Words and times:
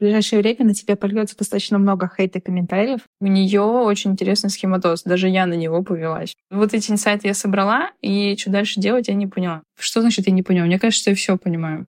В 0.00 0.02
ближайшее 0.02 0.40
время 0.40 0.64
на 0.64 0.72
тебя 0.72 0.96
польется 0.96 1.36
достаточно 1.36 1.76
много 1.76 2.10
хейта 2.16 2.38
и 2.38 2.40
комментариев. 2.40 3.00
У 3.20 3.26
нее 3.26 3.60
очень 3.60 4.12
интересный 4.12 4.48
схематоз. 4.48 5.02
Даже 5.02 5.28
я 5.28 5.44
на 5.44 5.52
него 5.52 5.82
повелась. 5.82 6.34
Вот 6.50 6.72
эти 6.72 6.90
инсайты 6.90 7.28
я 7.28 7.34
собрала, 7.34 7.90
и 8.00 8.34
что 8.38 8.48
дальше 8.48 8.80
делать, 8.80 9.08
я 9.08 9.14
не 9.14 9.26
поняла. 9.26 9.62
Что 9.78 10.00
значит 10.00 10.26
я 10.26 10.32
не 10.32 10.42
поняла? 10.42 10.64
Мне 10.64 10.78
кажется, 10.78 11.02
что 11.02 11.10
я 11.10 11.16
все 11.16 11.36
понимаю. 11.36 11.84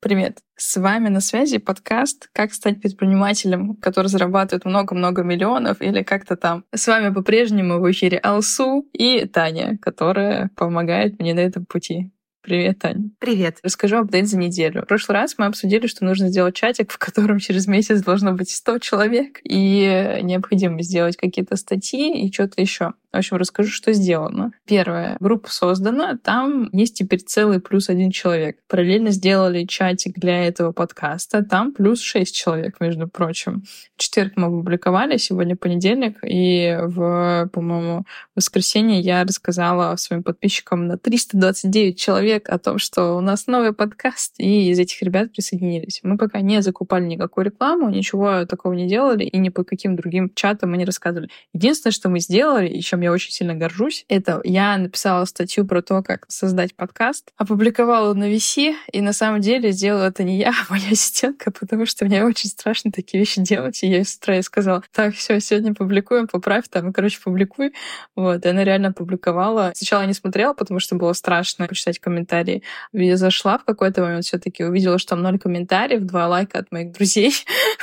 Привет! 0.00 0.38
С 0.56 0.80
вами 0.80 1.08
на 1.08 1.20
связи 1.20 1.58
подкаст 1.58 2.30
«Как 2.32 2.54
стать 2.54 2.80
предпринимателем, 2.80 3.76
который 3.76 4.06
зарабатывает 4.06 4.64
много-много 4.64 5.22
миллионов» 5.22 5.82
или 5.82 6.02
как-то 6.02 6.34
там. 6.36 6.64
С 6.74 6.86
вами 6.86 7.12
по-прежнему 7.12 7.78
в 7.78 7.90
эфире 7.90 8.16
Алсу 8.22 8.88
и 8.94 9.26
Таня, 9.26 9.76
которая 9.82 10.48
помогает 10.56 11.18
мне 11.18 11.34
на 11.34 11.40
этом 11.40 11.66
пути. 11.66 12.10
Привет, 12.46 12.78
Таня. 12.78 13.10
Привет. 13.18 13.58
Расскажу 13.64 13.96
апдейт 13.96 14.28
за 14.28 14.38
неделю. 14.38 14.82
В 14.82 14.86
прошлый 14.86 15.18
раз 15.18 15.34
мы 15.36 15.46
обсудили, 15.46 15.88
что 15.88 16.04
нужно 16.04 16.28
сделать 16.28 16.54
чатик, 16.54 16.92
в 16.92 16.98
котором 16.98 17.40
через 17.40 17.66
месяц 17.66 18.02
должно 18.02 18.34
быть 18.34 18.50
100 18.50 18.78
человек, 18.78 19.40
и 19.42 20.20
необходимо 20.22 20.80
сделать 20.82 21.16
какие-то 21.16 21.56
статьи 21.56 22.24
и 22.24 22.32
что-то 22.32 22.60
еще. 22.60 22.92
В 23.16 23.18
общем, 23.18 23.38
расскажу, 23.38 23.70
что 23.70 23.94
сделано. 23.94 24.52
Первое. 24.66 25.16
Группа 25.20 25.50
создана. 25.50 26.18
Там 26.22 26.68
есть 26.72 26.98
теперь 26.98 27.20
целый 27.20 27.60
плюс 27.60 27.88
один 27.88 28.10
человек. 28.10 28.58
Параллельно 28.68 29.10
сделали 29.10 29.64
чатик 29.64 30.18
для 30.18 30.44
этого 30.44 30.72
подкаста. 30.72 31.42
Там 31.42 31.72
плюс 31.72 32.02
шесть 32.02 32.36
человек, 32.36 32.78
между 32.78 33.08
прочим. 33.08 33.62
В 33.96 34.02
четверг 34.02 34.34
мы 34.36 34.48
опубликовали, 34.48 35.16
сегодня 35.16 35.56
понедельник. 35.56 36.18
И 36.22 36.78
в, 36.78 37.48
по-моему, 37.54 38.04
воскресенье 38.34 39.00
я 39.00 39.24
рассказала 39.24 39.96
своим 39.96 40.22
подписчикам 40.22 40.86
на 40.86 40.98
329 40.98 41.98
человек 41.98 42.50
о 42.50 42.58
том, 42.58 42.76
что 42.78 43.16
у 43.16 43.22
нас 43.22 43.46
новый 43.46 43.72
подкаст. 43.72 44.34
И 44.36 44.68
из 44.68 44.78
этих 44.78 45.00
ребят 45.00 45.32
присоединились. 45.32 46.00
Мы 46.02 46.18
пока 46.18 46.42
не 46.42 46.60
закупали 46.60 47.06
никакую 47.06 47.46
рекламу, 47.46 47.88
ничего 47.88 48.44
такого 48.44 48.74
не 48.74 48.86
делали. 48.86 49.24
И 49.24 49.38
ни 49.38 49.48
по 49.48 49.64
каким 49.64 49.96
другим 49.96 50.30
чатам 50.34 50.72
мы 50.72 50.76
не 50.76 50.84
рассказывали. 50.84 51.30
Единственное, 51.54 51.92
что 51.92 52.10
мы 52.10 52.20
сделали, 52.20 52.68
и 52.68 52.82
чем 52.82 53.00
я 53.00 53.05
очень 53.10 53.32
сильно 53.32 53.54
горжусь, 53.54 54.04
это 54.08 54.40
я 54.44 54.76
написала 54.78 55.24
статью 55.24 55.66
про 55.66 55.82
то, 55.82 56.02
как 56.02 56.26
создать 56.28 56.74
подкаст, 56.74 57.32
опубликовала 57.36 58.14
на 58.14 58.32
VC, 58.32 58.74
и 58.92 59.00
на 59.00 59.12
самом 59.12 59.40
деле 59.40 59.72
сделала 59.72 60.06
это 60.06 60.22
не 60.22 60.38
я, 60.38 60.50
а 60.68 60.72
моя 60.72 60.90
ассистентка, 60.90 61.50
потому 61.50 61.86
что 61.86 62.04
мне 62.04 62.24
очень 62.24 62.50
страшно 62.50 62.92
такие 62.92 63.20
вещи 63.20 63.40
делать. 63.40 63.82
И 63.82 63.88
я 63.88 64.04
с 64.04 64.16
утра 64.16 64.34
ей 64.34 64.42
сказала, 64.42 64.82
так, 64.92 65.14
все, 65.14 65.40
сегодня 65.40 65.74
публикуем, 65.74 66.26
поправь 66.26 66.68
там, 66.68 66.92
короче, 66.92 67.20
публикуй. 67.22 67.72
Вот, 68.14 68.44
и 68.44 68.48
она 68.48 68.64
реально 68.64 68.92
публиковала. 68.92 69.72
Сначала 69.74 70.02
я 70.02 70.06
не 70.06 70.14
смотрела, 70.14 70.54
потому 70.54 70.80
что 70.80 70.96
было 70.96 71.12
страшно 71.12 71.66
почитать 71.66 71.98
комментарии. 71.98 72.62
Я 72.92 73.16
зашла 73.16 73.58
в 73.58 73.64
какой-то 73.64 74.02
момент 74.02 74.24
все 74.24 74.38
таки 74.38 74.64
увидела, 74.64 74.98
что 74.98 75.10
там 75.10 75.22
ноль 75.22 75.38
комментариев, 75.38 76.02
два 76.02 76.28
лайка 76.28 76.58
от 76.58 76.72
моих 76.72 76.92
друзей. 76.92 77.32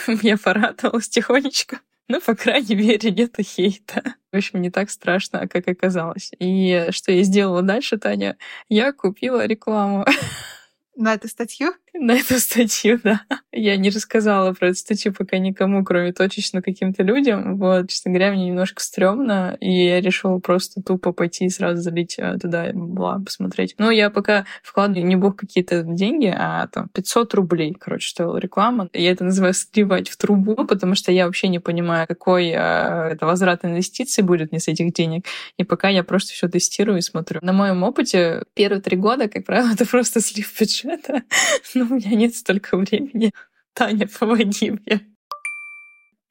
Я 0.22 0.38
порадовалась 0.38 1.10
тихонечко. 1.10 1.80
Ну, 2.10 2.20
по 2.20 2.36
крайней 2.36 2.76
мере, 2.76 3.12
нет 3.12 3.36
хейта. 3.40 4.16
В 4.32 4.38
общем, 4.38 4.62
не 4.62 4.70
так 4.70 4.90
страшно, 4.90 5.48
как 5.48 5.68
оказалось. 5.68 6.32
И 6.40 6.88
что 6.92 7.12
я 7.12 7.24
сделала 7.24 7.62
дальше, 7.62 7.98
Таня? 7.98 8.38
Я 8.68 8.92
купила 8.92 9.46
рекламу. 9.46 10.06
На 10.96 11.16
эту 11.16 11.28
статью? 11.28 11.74
На 11.94 12.14
эту 12.14 12.40
статью, 12.40 13.00
да. 13.04 13.22
Я 13.52 13.78
не 13.78 13.90
рассказала 13.90 14.54
про 14.54 14.70
эту 14.70 14.78
статью 14.78 15.14
пока 15.14 15.38
никому, 15.38 15.84
кроме 15.84 16.12
точечно 16.12 16.62
каким-то 16.62 17.04
людям. 17.04 17.58
Вот, 17.58 17.90
честно 17.90 18.12
говоря, 18.12 18.32
мне 18.32 18.48
немножко 18.48 18.82
стрёмно, 18.82 19.58
и 19.60 19.86
я 19.86 20.02
решила 20.02 20.40
просто 20.40 20.82
тупо 20.82 21.14
пойти 21.14 21.46
и 21.46 21.50
сразу 21.50 21.82
залить 21.82 22.16
э, 22.18 22.38
туда, 22.40 22.72
была 22.74 23.20
посмотреть. 23.20 23.76
Но 23.78 23.92
я 23.92 24.10
пока 24.10 24.46
вкладываю 24.64 25.06
не 25.06 25.16
бог 25.16 25.36
какие-то 25.36 25.84
деньги, 25.84 26.34
а 26.36 26.68
там 26.68 26.90
500 26.90 27.34
рублей, 27.36 27.76
короче, 27.80 28.10
стоила 28.10 28.38
реклама. 28.38 28.90
Я 28.94 29.12
это 29.12 29.24
называю 29.24 29.54
сливать 29.54 30.10
в 30.10 30.18
трубу, 30.18 30.56
потому 30.66 30.96
что 30.96 31.12
я 31.12 31.26
вообще 31.26 31.48
не 31.48 31.60
понимаю, 31.60 32.08
какой 32.08 32.50
э, 32.50 32.54
это 32.54 33.26
возврат 33.26 33.66
инвестиций 33.66 34.24
будет 34.24 34.52
мне 34.52 34.60
с 34.60 34.68
этих 34.68 34.94
денег. 34.94 35.26
И 35.58 35.64
пока 35.64 35.90
я 35.90 36.04
просто 36.04 36.34
все 36.34 36.48
тестирую 36.48 37.00
и 37.00 37.02
смотрю. 37.02 37.40
На 37.42 37.54
моем 37.54 37.84
опыте 37.84 38.44
первые 38.54 38.82
три 38.82 38.98
года, 38.98 39.28
как 39.28 39.46
правило, 39.46 39.70
это 39.74 39.86
просто 39.86 40.20
слив 40.20 40.52
бюджета. 40.60 40.83
но 41.76 41.86
у 41.86 41.96
меня 41.96 42.16
нет 42.16 42.36
столько 42.36 42.78
времени. 42.78 43.32
Таня, 43.74 44.08
помоги 44.08 44.72
мне. 44.72 45.13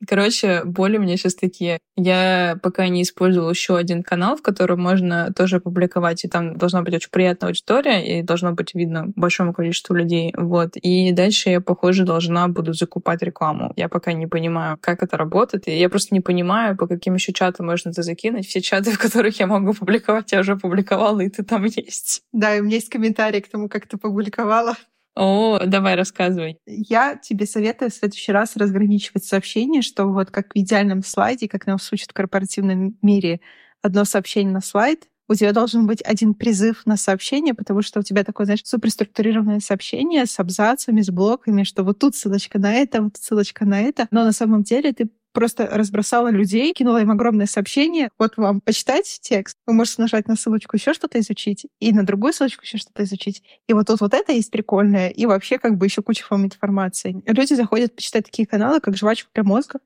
Короче, 0.09 0.63
боли 0.65 0.99
у 0.99 1.01
меня 1.01 1.17
сейчас 1.17 1.35
такие. 1.35 1.79
Я 1.97 2.59
пока 2.63 2.89
не 2.89 3.03
использовала 3.03 3.51
еще 3.51 3.77
один 3.77 4.03
канал, 4.03 4.37
в 4.37 4.43
котором 4.43 4.81
можно 4.81 5.33
тоже 5.33 5.61
публиковать, 5.61 6.25
и 6.25 6.29
там 6.29 6.57
должна 6.57 6.83
быть 6.83 6.95
очень 6.95 7.11
приятная 7.11 7.49
аудитория, 7.49 8.19
и 8.19 8.23
должно 8.23 8.53
быть 8.53 8.75
видно 8.75 9.07
большому 9.15 9.53
количеству 9.53 9.95
людей. 9.95 10.33
Вот. 10.37 10.77
И 10.77 11.13
дальше 11.13 11.51
я, 11.51 11.61
похоже, 11.61 12.05
должна 12.05 12.49
буду 12.49 12.73
закупать 12.73 13.23
рекламу. 13.23 13.73
Я 13.77 13.89
пока 13.89 14.13
не 14.13 14.27
понимаю, 14.27 14.79
как 14.81 15.03
это 15.03 15.17
работает, 15.17 15.69
и 15.69 15.79
я 15.79 15.89
просто 15.89 16.15
не 16.15 16.21
понимаю, 16.21 16.77
по 16.77 16.87
каким 16.87 17.15
еще 17.15 17.33
чатам 17.33 17.67
можно 17.67 17.91
это 17.91 18.03
закинуть. 18.03 18.47
Все 18.47 18.61
чаты, 18.61 18.91
в 18.93 18.99
которых 18.99 19.39
я 19.39 19.47
могу 19.47 19.73
публиковать, 19.73 20.33
я 20.33 20.41
уже 20.41 20.57
публиковала, 20.57 21.21
и 21.21 21.29
ты 21.29 21.43
там 21.45 21.65
есть. 21.65 22.23
Да, 22.33 22.57
и 22.57 22.61
у 22.61 22.65
меня 22.65 22.77
есть 22.77 22.89
комментарий 22.89 23.41
к 23.41 23.49
тому, 23.49 23.69
как 23.69 23.87
ты 23.87 23.97
публиковала. 23.97 24.75
О, 25.15 25.59
давай 25.67 25.95
рассказывай. 25.95 26.59
Я 26.67 27.17
тебе 27.17 27.45
советую 27.47 27.91
в 27.91 27.95
следующий 27.95 28.33
раз 28.33 28.57
разграничивать 28.57 29.25
сообщения, 29.25 29.83
что 29.83 30.07
вот 30.07 30.31
как 30.31 30.49
в 30.55 30.59
идеальном 30.59 31.03
слайде, 31.03 31.49
как 31.49 31.67
нам 31.67 31.77
учат 31.93 32.11
в 32.11 32.15
корпоративном 32.15 32.97
мире, 33.03 33.41
одно 33.83 34.05
сообщение 34.07 34.53
на 34.55 34.63
слайд, 34.63 35.09
у 35.29 35.35
тебя 35.35 35.53
должен 35.53 35.87
быть 35.87 36.03
один 36.03 36.35
призыв 36.35 36.85
на 36.87 36.97
сообщение, 36.97 37.55
потому 37.55 37.83
что 37.83 38.01
у 38.01 38.03
тебя 38.03 38.25
такое, 38.25 38.47
знаешь, 38.47 38.63
суперструктурированное 38.65 39.61
сообщение 39.61 40.27
с 40.27 40.39
абзацами, 40.41 41.01
с 41.03 41.11
блоками, 41.11 41.63
что 41.65 41.85
вот 41.85 41.99
тут 41.99 42.17
ссылочка 42.17 42.59
на 42.59 42.73
это, 42.75 43.03
вот 43.03 43.17
ссылочка 43.19 43.65
на 43.67 43.81
это. 43.83 44.09
Но 44.11 44.25
на 44.25 44.33
самом 44.33 44.63
деле 44.63 44.93
ты 44.93 45.11
просто 45.33 45.67
разбросала 45.67 46.31
людей, 46.31 46.73
кинула 46.73 47.03
им 47.03 47.11
огромное 47.11 47.47
сообщение. 47.47 48.11
Вот 48.19 48.37
вам 48.37 48.61
почитать 48.61 49.19
текст. 49.23 49.57
Вы 49.67 49.75
можете 49.75 50.03
нажать 50.03 50.29
на 50.29 50.37
ссылочку 50.37 50.77
еще 50.77 50.95
что-то 50.95 51.19
изучить, 51.21 51.67
и 51.81 51.93
на 51.93 52.05
другую 52.05 52.33
ссылочку 52.33 52.63
еще 52.65 52.79
что-то 52.79 53.05
изучить. 53.05 53.43
И 53.69 53.73
вот 53.73 53.87
тут 53.87 54.01
вот 54.01 54.15
это 54.15 54.33
есть 54.33 54.51
прикольное, 54.51 55.09
и 55.09 55.27
вообще 55.27 55.59
как 55.59 55.77
бы 55.77 55.87
еще 55.87 56.03
куча 56.03 56.25
вам 56.31 56.45
информации. 56.45 57.23
Люди 57.27 57.55
заходят 57.55 57.95
почитать 57.95 58.27
такие 58.27 58.47
каналы, 58.47 58.81
как 58.81 58.97
«Жвачка 58.97 59.29
для 59.35 59.45
мозга», 59.45 59.81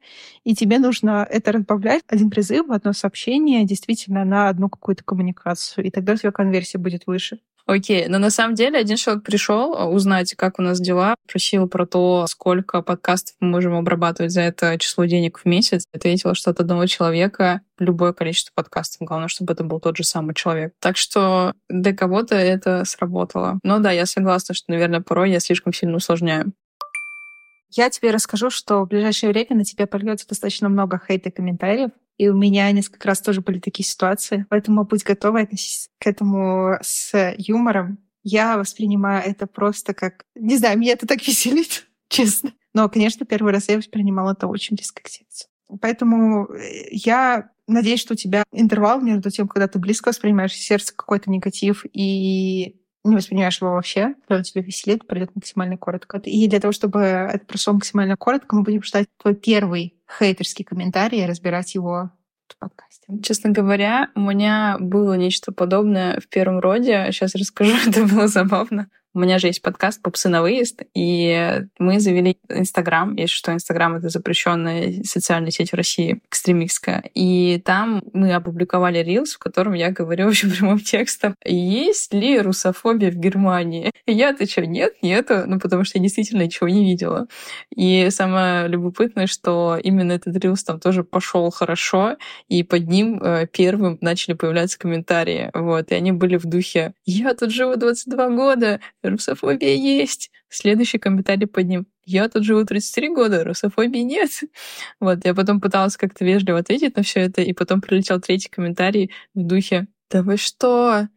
и 0.44 0.54
тебе 0.54 0.78
нужно 0.78 1.26
это 1.30 1.52
разбавлять. 1.52 2.02
Один 2.08 2.30
призыв, 2.30 2.70
одно 2.70 2.92
сообщение 2.92 3.64
действительно 3.64 4.24
на 4.24 4.48
одну 4.48 4.68
какую-то 4.68 5.04
коммуникацию, 5.04 5.84
и 5.86 5.90
тогда 5.90 6.14
у 6.14 6.16
тебя 6.16 6.32
конверсия 6.32 6.78
будет 6.78 7.06
выше. 7.06 7.40
Окей, 7.66 8.06
но 8.06 8.18
на 8.18 8.30
самом 8.30 8.54
деле 8.54 8.78
один 8.78 8.96
человек 8.96 9.24
пришел 9.24 9.74
а, 9.74 9.86
узнать, 9.86 10.34
как 10.34 10.60
у 10.60 10.62
нас 10.62 10.80
дела, 10.80 11.16
просил 11.26 11.68
про 11.68 11.84
то, 11.84 12.26
сколько 12.28 12.80
подкастов 12.80 13.34
мы 13.40 13.48
можем 13.48 13.74
обрабатывать 13.74 14.30
за 14.30 14.42
это 14.42 14.78
число 14.78 15.04
денег 15.04 15.38
в 15.40 15.46
месяц. 15.46 15.84
Ответила, 15.92 16.36
что 16.36 16.52
от 16.52 16.60
одного 16.60 16.86
человека 16.86 17.62
любое 17.80 18.12
количество 18.12 18.52
подкастов. 18.54 19.06
Главное, 19.08 19.26
чтобы 19.26 19.52
это 19.52 19.64
был 19.64 19.80
тот 19.80 19.96
же 19.96 20.04
самый 20.04 20.34
человек. 20.34 20.74
Так 20.80 20.96
что 20.96 21.54
для 21.68 21.92
кого-то 21.92 22.36
это 22.36 22.84
сработало. 22.84 23.58
Но 23.64 23.80
да, 23.80 23.90
я 23.90 24.06
согласна, 24.06 24.54
что, 24.54 24.70
наверное, 24.70 25.00
порой 25.00 25.32
я 25.32 25.40
слишком 25.40 25.72
сильно 25.72 25.96
усложняю. 25.96 26.52
Я 27.70 27.90
тебе 27.90 28.12
расскажу, 28.12 28.48
что 28.48 28.82
в 28.82 28.88
ближайшее 28.88 29.32
время 29.32 29.56
на 29.56 29.64
тебя 29.64 29.88
польется 29.88 30.28
достаточно 30.28 30.68
много 30.68 31.00
хейта 31.04 31.30
и 31.30 31.32
комментариев. 31.32 31.90
И 32.18 32.28
у 32.28 32.36
меня 32.36 32.70
несколько 32.72 33.08
раз 33.08 33.20
тоже 33.20 33.40
были 33.40 33.58
такие 33.58 33.86
ситуации. 33.86 34.46
Поэтому 34.48 34.84
будь 34.84 35.04
готова 35.04 35.40
относиться 35.40 35.90
к 35.98 36.06
этому 36.06 36.78
с 36.80 37.34
юмором. 37.36 37.98
Я 38.22 38.56
воспринимаю 38.56 39.22
это 39.24 39.46
просто 39.46 39.94
как... 39.94 40.24
Не 40.34 40.56
знаю, 40.56 40.78
меня 40.78 40.92
это 40.92 41.06
так 41.06 41.22
веселит, 41.26 41.86
честно. 42.08 42.52
Но, 42.74 42.88
конечно, 42.88 43.24
первый 43.26 43.52
раз 43.52 43.68
я 43.68 43.76
воспринимала 43.76 44.32
это 44.32 44.46
очень 44.46 44.76
близко 44.76 45.02
к 45.02 45.08
сердцу. 45.08 45.46
Поэтому 45.80 46.46
э, 46.46 46.88
я 46.90 47.50
надеюсь, 47.66 48.00
что 48.00 48.14
у 48.14 48.16
тебя 48.16 48.44
интервал 48.52 49.00
между 49.00 49.30
тем, 49.30 49.48
когда 49.48 49.68
ты 49.68 49.78
близко 49.78 50.08
воспринимаешь 50.08 50.52
сердце 50.52 50.94
какой-то 50.94 51.30
негатив 51.30 51.84
и 51.92 52.80
не 53.10 53.16
воспринимаешь 53.16 53.60
его 53.60 53.72
вообще, 53.72 54.14
когда 54.28 54.42
тебя 54.42 54.62
веселит, 54.62 55.06
пройдет 55.06 55.30
максимально 55.34 55.76
коротко. 55.76 56.18
И 56.24 56.48
для 56.48 56.60
того, 56.60 56.72
чтобы 56.72 57.00
это 57.00 57.44
прошло 57.46 57.72
максимально 57.74 58.16
коротко, 58.16 58.56
мы 58.56 58.62
будем 58.62 58.82
ждать 58.82 59.08
твой 59.20 59.34
первый 59.34 59.94
хейтерский 60.18 60.64
комментарий 60.64 61.22
и 61.22 61.26
разбирать 61.26 61.74
его 61.74 62.10
в 62.48 62.58
подкасте. 62.58 63.06
Честно 63.22 63.50
говоря, 63.50 64.10
у 64.14 64.20
меня 64.20 64.76
было 64.78 65.14
нечто 65.14 65.52
подобное 65.52 66.20
в 66.20 66.28
первом 66.28 66.60
роде. 66.60 67.08
Сейчас 67.10 67.34
расскажу, 67.34 67.74
это 67.86 68.04
было 68.04 68.28
забавно. 68.28 68.88
У 69.16 69.18
меня 69.18 69.38
же 69.38 69.46
есть 69.46 69.62
подкаст 69.62 70.02
«Попсы 70.02 70.28
на 70.28 70.42
выезд», 70.42 70.82
и 70.92 71.62
мы 71.78 72.00
завели 72.00 72.36
Инстаграм. 72.50 73.16
Если 73.16 73.34
что, 73.34 73.50
Инстаграм— 73.50 73.94
это 73.96 74.10
запрещенная 74.10 75.02
социальная 75.04 75.50
сеть 75.50 75.72
в 75.72 75.74
России, 75.74 76.20
экстремистская. 76.28 77.02
И 77.14 77.62
там 77.64 78.02
мы 78.12 78.34
опубликовали 78.34 78.98
рилс, 78.98 79.32
в 79.32 79.38
котором 79.38 79.72
я 79.72 79.90
говорю 79.90 80.26
очень 80.28 80.50
прямым 80.50 80.80
текстом, 80.80 81.34
есть 81.46 82.12
ли 82.12 82.38
русофобия 82.38 83.10
в 83.10 83.14
Германии? 83.14 83.90
И 84.04 84.12
я 84.12 84.28
отвечаю, 84.28 84.68
нет, 84.68 84.92
нету, 85.00 85.44
ну, 85.46 85.58
потому 85.60 85.84
что 85.84 85.96
я 85.96 86.02
действительно 86.02 86.42
ничего 86.42 86.68
не 86.68 86.84
видела. 86.84 87.26
И 87.74 88.10
самое 88.10 88.68
любопытное, 88.68 89.26
что 89.26 89.78
именно 89.82 90.12
этот 90.12 90.36
рилс 90.44 90.62
там 90.62 90.78
тоже 90.78 91.04
пошел 91.04 91.50
хорошо, 91.50 92.18
и 92.48 92.62
под 92.62 92.86
ним 92.86 93.18
э, 93.22 93.46
первым 93.50 93.96
начали 94.02 94.34
появляться 94.34 94.78
комментарии. 94.78 95.50
Вот, 95.54 95.90
и 95.90 95.94
они 95.94 96.12
были 96.12 96.36
в 96.36 96.44
духе 96.44 96.92
«Я 97.06 97.32
тут 97.32 97.50
живу 97.50 97.76
22 97.76 98.28
года, 98.28 98.80
русофобия 99.10 99.74
есть. 99.74 100.30
Следующий 100.48 100.98
комментарий 100.98 101.46
под 101.46 101.66
ним. 101.66 101.86
Я 102.04 102.28
тут 102.28 102.44
живу 102.44 102.64
33 102.64 103.08
года, 103.08 103.44
русофобии 103.44 104.00
нет. 104.00 104.30
Вот, 105.00 105.24
я 105.24 105.34
потом 105.34 105.60
пыталась 105.60 105.96
как-то 105.96 106.24
вежливо 106.24 106.58
ответить 106.58 106.96
на 106.96 107.02
все 107.02 107.20
это, 107.20 107.42
и 107.42 107.52
потом 107.52 107.80
прилетел 107.80 108.20
третий 108.20 108.48
комментарий 108.48 109.10
в 109.34 109.46
духе 109.46 109.88
«Да 110.10 110.22
вы 110.22 110.36
что? 110.36 111.08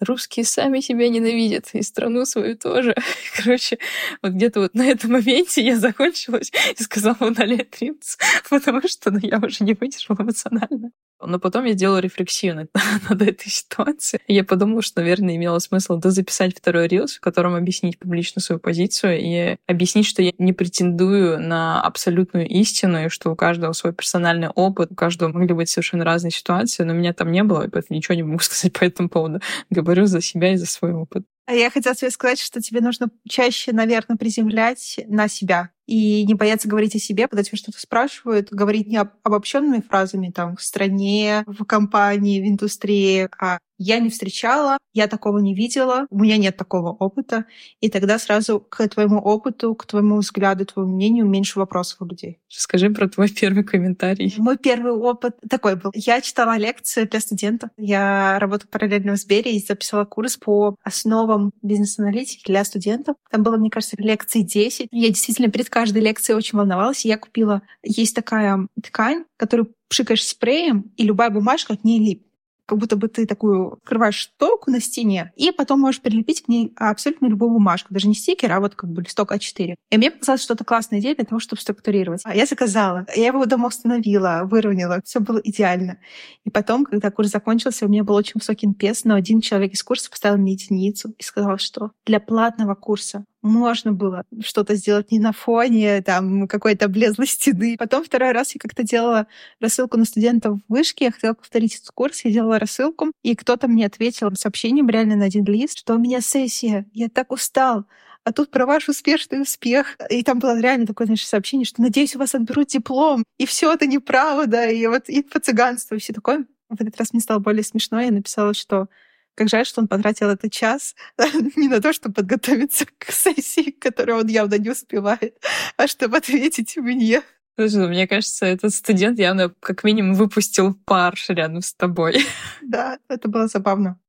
русские 0.00 0.44
сами 0.44 0.80
себя 0.80 1.08
ненавидят, 1.08 1.70
и 1.72 1.82
страну 1.82 2.24
свою 2.24 2.56
тоже. 2.56 2.94
Короче, 3.36 3.78
вот 4.22 4.32
где-то 4.32 4.60
вот 4.60 4.74
на 4.74 4.86
этом 4.86 5.12
моменте 5.12 5.64
я 5.64 5.76
закончилась 5.76 6.52
и 6.78 6.82
сказала 6.82 7.16
Нале 7.20 7.64
Тринц, 7.64 8.16
потому 8.50 8.86
что 8.86 9.10
ну, 9.10 9.18
я 9.22 9.38
уже 9.38 9.64
не 9.64 9.74
выдержала 9.74 10.18
эмоционально. 10.20 10.90
Но 11.20 11.38
потом 11.38 11.64
я 11.64 11.72
сделала 11.72 11.98
рефлексию 11.98 12.54
над, 12.54 12.70
над 13.08 13.22
этой 13.22 13.48
ситуацией. 13.48 14.22
Я 14.26 14.44
подумала, 14.44 14.82
что, 14.82 15.00
наверное, 15.00 15.36
имело 15.36 15.58
смысл 15.58 16.00
записать 16.02 16.56
второй 16.56 16.88
рилс, 16.88 17.16
в 17.16 17.20
котором 17.20 17.54
объяснить 17.54 17.98
публично 17.98 18.40
свою 18.40 18.60
позицию 18.60 19.20
и 19.20 19.56
объяснить, 19.66 20.06
что 20.06 20.22
я 20.22 20.32
не 20.38 20.52
претендую 20.52 21.40
на 21.40 21.80
абсолютную 21.82 22.48
истину, 22.48 23.06
и 23.06 23.08
что 23.08 23.30
у 23.30 23.36
каждого 23.36 23.72
свой 23.72 23.92
персональный 23.92 24.48
опыт, 24.48 24.92
у 24.92 24.94
каждого 24.94 25.32
могли 25.32 25.54
быть 25.54 25.68
совершенно 25.68 26.04
разные 26.04 26.30
ситуации, 26.30 26.84
но 26.84 26.92
меня 26.92 27.12
там 27.12 27.32
не 27.32 27.42
было, 27.42 27.66
и 27.66 27.70
поэтому 27.70 27.96
ничего 27.96 28.14
не 28.14 28.22
могу 28.22 28.38
сказать 28.40 28.72
по 28.72 28.84
этому 28.84 29.08
поводу. 29.08 29.40
Говорю 29.70 30.06
за 30.06 30.20
себя 30.20 30.52
и 30.52 30.56
за 30.56 30.66
свой 30.66 30.92
опыт. 30.92 31.24
А 31.46 31.52
я 31.52 31.70
хотела 31.70 31.94
тебе 31.94 32.10
сказать, 32.10 32.40
что 32.40 32.60
тебе 32.62 32.80
нужно 32.80 33.08
чаще, 33.28 33.72
наверное, 33.72 34.16
приземлять 34.16 35.00
на 35.08 35.28
себя 35.28 35.70
и 35.86 36.24
не 36.24 36.32
бояться 36.32 36.68
говорить 36.68 36.96
о 36.96 36.98
себе, 36.98 37.28
когда 37.28 37.42
тебя 37.42 37.58
что-то 37.58 37.78
спрашивают, 37.78 38.50
говорить 38.50 38.86
не 38.86 38.96
обобщенными 38.96 39.82
фразами 39.82 40.30
там 40.30 40.56
в 40.56 40.62
стране, 40.62 41.44
в 41.46 41.64
компании, 41.64 42.40
в 42.40 42.48
индустрии, 42.48 43.28
а 43.38 43.58
я 43.78 43.98
не 43.98 44.10
встречала, 44.10 44.78
я 44.92 45.08
такого 45.08 45.38
не 45.38 45.54
видела, 45.54 46.06
у 46.10 46.20
меня 46.20 46.36
нет 46.36 46.56
такого 46.56 46.90
опыта. 46.90 47.46
И 47.80 47.90
тогда 47.90 48.18
сразу 48.18 48.60
к 48.60 48.86
твоему 48.88 49.18
опыту, 49.18 49.74
к 49.74 49.86
твоему 49.86 50.18
взгляду, 50.18 50.64
твоему 50.64 50.94
мнению 50.94 51.26
меньше 51.26 51.58
вопросов 51.58 52.00
у 52.00 52.06
людей. 52.06 52.38
Скажи 52.48 52.90
про 52.90 53.08
твой 53.08 53.28
первый 53.40 53.64
комментарий. 53.64 54.34
Мой 54.38 54.56
первый 54.56 54.92
опыт 54.92 55.36
такой 55.48 55.76
был. 55.76 55.90
Я 55.94 56.20
читала 56.20 56.56
лекции 56.56 57.04
для 57.04 57.20
студентов. 57.20 57.70
Я 57.76 58.38
работаю 58.38 58.70
параллельно 58.70 59.14
в 59.14 59.18
Сбере 59.18 59.56
и 59.56 59.64
записала 59.64 60.04
курс 60.04 60.36
по 60.36 60.76
основам 60.82 61.52
бизнес-аналитики 61.62 62.44
для 62.46 62.64
студентов. 62.64 63.16
Там 63.30 63.42
было, 63.42 63.56
мне 63.56 63.70
кажется, 63.70 63.96
лекций 63.98 64.42
10. 64.42 64.88
Я 64.90 65.08
действительно 65.08 65.50
перед 65.50 65.68
каждой 65.68 66.02
лекцией 66.02 66.36
очень 66.36 66.58
волновалась. 66.58 67.04
Я 67.04 67.18
купила... 67.18 67.62
Есть 67.82 68.14
такая 68.14 68.66
ткань, 68.82 69.24
которую 69.36 69.74
пшикаешь 69.88 70.26
спреем, 70.26 70.92
и 70.96 71.04
любая 71.04 71.30
бумажка 71.30 71.74
от 71.74 71.84
ней 71.84 71.98
липнет 71.98 72.33
как 72.66 72.78
будто 72.78 72.96
бы 72.96 73.08
ты 73.08 73.26
такую 73.26 73.74
открываешь 73.74 74.16
шторку 74.16 74.70
на 74.70 74.80
стене, 74.80 75.32
и 75.36 75.52
потом 75.52 75.80
можешь 75.80 76.00
прилепить 76.00 76.42
к 76.42 76.48
ней 76.48 76.72
абсолютно 76.76 77.26
любую 77.26 77.50
бумажку, 77.50 77.92
даже 77.92 78.08
не 78.08 78.14
стикер, 78.14 78.52
а 78.52 78.60
вот 78.60 78.74
как 78.74 78.90
бы 78.90 79.02
листок 79.02 79.32
А4. 79.32 79.74
И 79.90 79.96
мне 79.96 80.10
показалось, 80.10 80.42
что 80.42 80.54
это 80.54 80.64
классная 80.64 81.00
идея 81.00 81.14
для 81.14 81.24
того, 81.24 81.40
чтобы 81.40 81.60
структурировать. 81.60 82.22
А 82.24 82.34
я 82.34 82.46
заказала, 82.46 83.06
я 83.14 83.26
его 83.26 83.44
дома 83.46 83.68
установила, 83.68 84.42
выровняла, 84.44 85.00
все 85.04 85.20
было 85.20 85.38
идеально. 85.38 85.98
И 86.44 86.50
потом, 86.50 86.84
когда 86.84 87.10
курс 87.10 87.30
закончился, 87.30 87.86
у 87.86 87.88
меня 87.88 88.04
был 88.04 88.14
очень 88.14 88.34
высокий 88.34 88.66
NPS, 88.66 89.02
но 89.04 89.14
один 89.14 89.40
человек 89.40 89.72
из 89.72 89.82
курса 89.82 90.10
поставил 90.10 90.38
мне 90.38 90.52
единицу 90.52 91.14
и 91.18 91.22
сказал, 91.22 91.58
что 91.58 91.92
для 92.06 92.20
платного 92.20 92.74
курса 92.74 93.24
можно 93.44 93.92
было 93.92 94.24
что-то 94.42 94.74
сделать 94.74 95.12
не 95.12 95.18
на 95.18 95.32
фоне 95.32 96.02
там 96.02 96.48
какой-то 96.48 96.86
облезлой 96.86 97.26
стены. 97.26 97.76
Потом 97.78 98.02
второй 98.04 98.32
раз 98.32 98.54
я 98.54 98.58
как-то 98.58 98.82
делала 98.82 99.26
рассылку 99.60 99.96
на 99.98 100.04
студентов 100.04 100.58
в 100.66 100.72
вышке, 100.72 101.06
я 101.06 101.12
хотела 101.12 101.34
повторить 101.34 101.76
этот 101.76 101.90
курс, 101.90 102.24
я 102.24 102.32
делала 102.32 102.58
рассылку, 102.58 103.12
и 103.22 103.36
кто-то 103.36 103.68
мне 103.68 103.86
ответил 103.86 104.34
сообщением 104.34 104.88
реально 104.88 105.16
на 105.16 105.26
один 105.26 105.44
лист, 105.44 105.78
что 105.78 105.94
у 105.94 105.98
меня 105.98 106.20
сессия, 106.20 106.86
я 106.92 107.08
так 107.08 107.32
устал, 107.32 107.84
а 108.24 108.32
тут 108.32 108.50
про 108.50 108.64
ваш 108.64 108.88
успешный 108.88 109.42
успех. 109.42 109.98
И 110.08 110.22
там 110.22 110.38
было 110.38 110.58
реально 110.58 110.86
такое, 110.86 111.06
знаешь, 111.06 111.26
сообщение, 111.26 111.66
что 111.66 111.82
надеюсь, 111.82 112.16
у 112.16 112.18
вас 112.18 112.34
отберут 112.34 112.68
диплом, 112.68 113.24
и 113.38 113.44
все 113.44 113.72
это 113.72 113.86
неправда, 113.86 114.66
и 114.68 114.86
вот 114.86 115.08
и 115.08 115.22
по 115.22 115.38
цыганству, 115.38 115.96
и 115.96 116.00
все 116.00 116.14
такое. 116.14 116.46
В 116.70 116.80
этот 116.80 116.96
раз 116.96 117.12
мне 117.12 117.20
стало 117.20 117.38
более 117.40 117.62
смешно, 117.62 118.00
я 118.00 118.10
написала, 118.10 118.54
что 118.54 118.88
как 119.34 119.48
жаль, 119.48 119.66
что 119.66 119.80
он 119.80 119.88
потратил 119.88 120.28
этот 120.28 120.52
час 120.52 120.94
не 121.56 121.68
на 121.68 121.80
то, 121.80 121.92
чтобы 121.92 122.14
подготовиться 122.14 122.86
к 122.98 123.10
сессии, 123.10 123.70
которую 123.70 124.20
он 124.20 124.26
явно 124.26 124.58
не 124.58 124.70
успевает, 124.70 125.36
а 125.76 125.86
чтобы 125.86 126.18
ответить 126.18 126.76
мне. 126.76 127.22
Слушай, 127.56 127.76
ну, 127.76 127.88
мне 127.88 128.08
кажется, 128.08 128.46
этот 128.46 128.74
студент 128.74 129.18
явно 129.18 129.54
как 129.60 129.84
минимум 129.84 130.14
выпустил 130.14 130.74
пар 130.74 131.14
рядом 131.28 131.62
с 131.62 131.72
тобой. 131.74 132.24
Да, 132.62 132.98
это 133.08 133.28
было 133.28 133.46
забавно. 133.46 134.00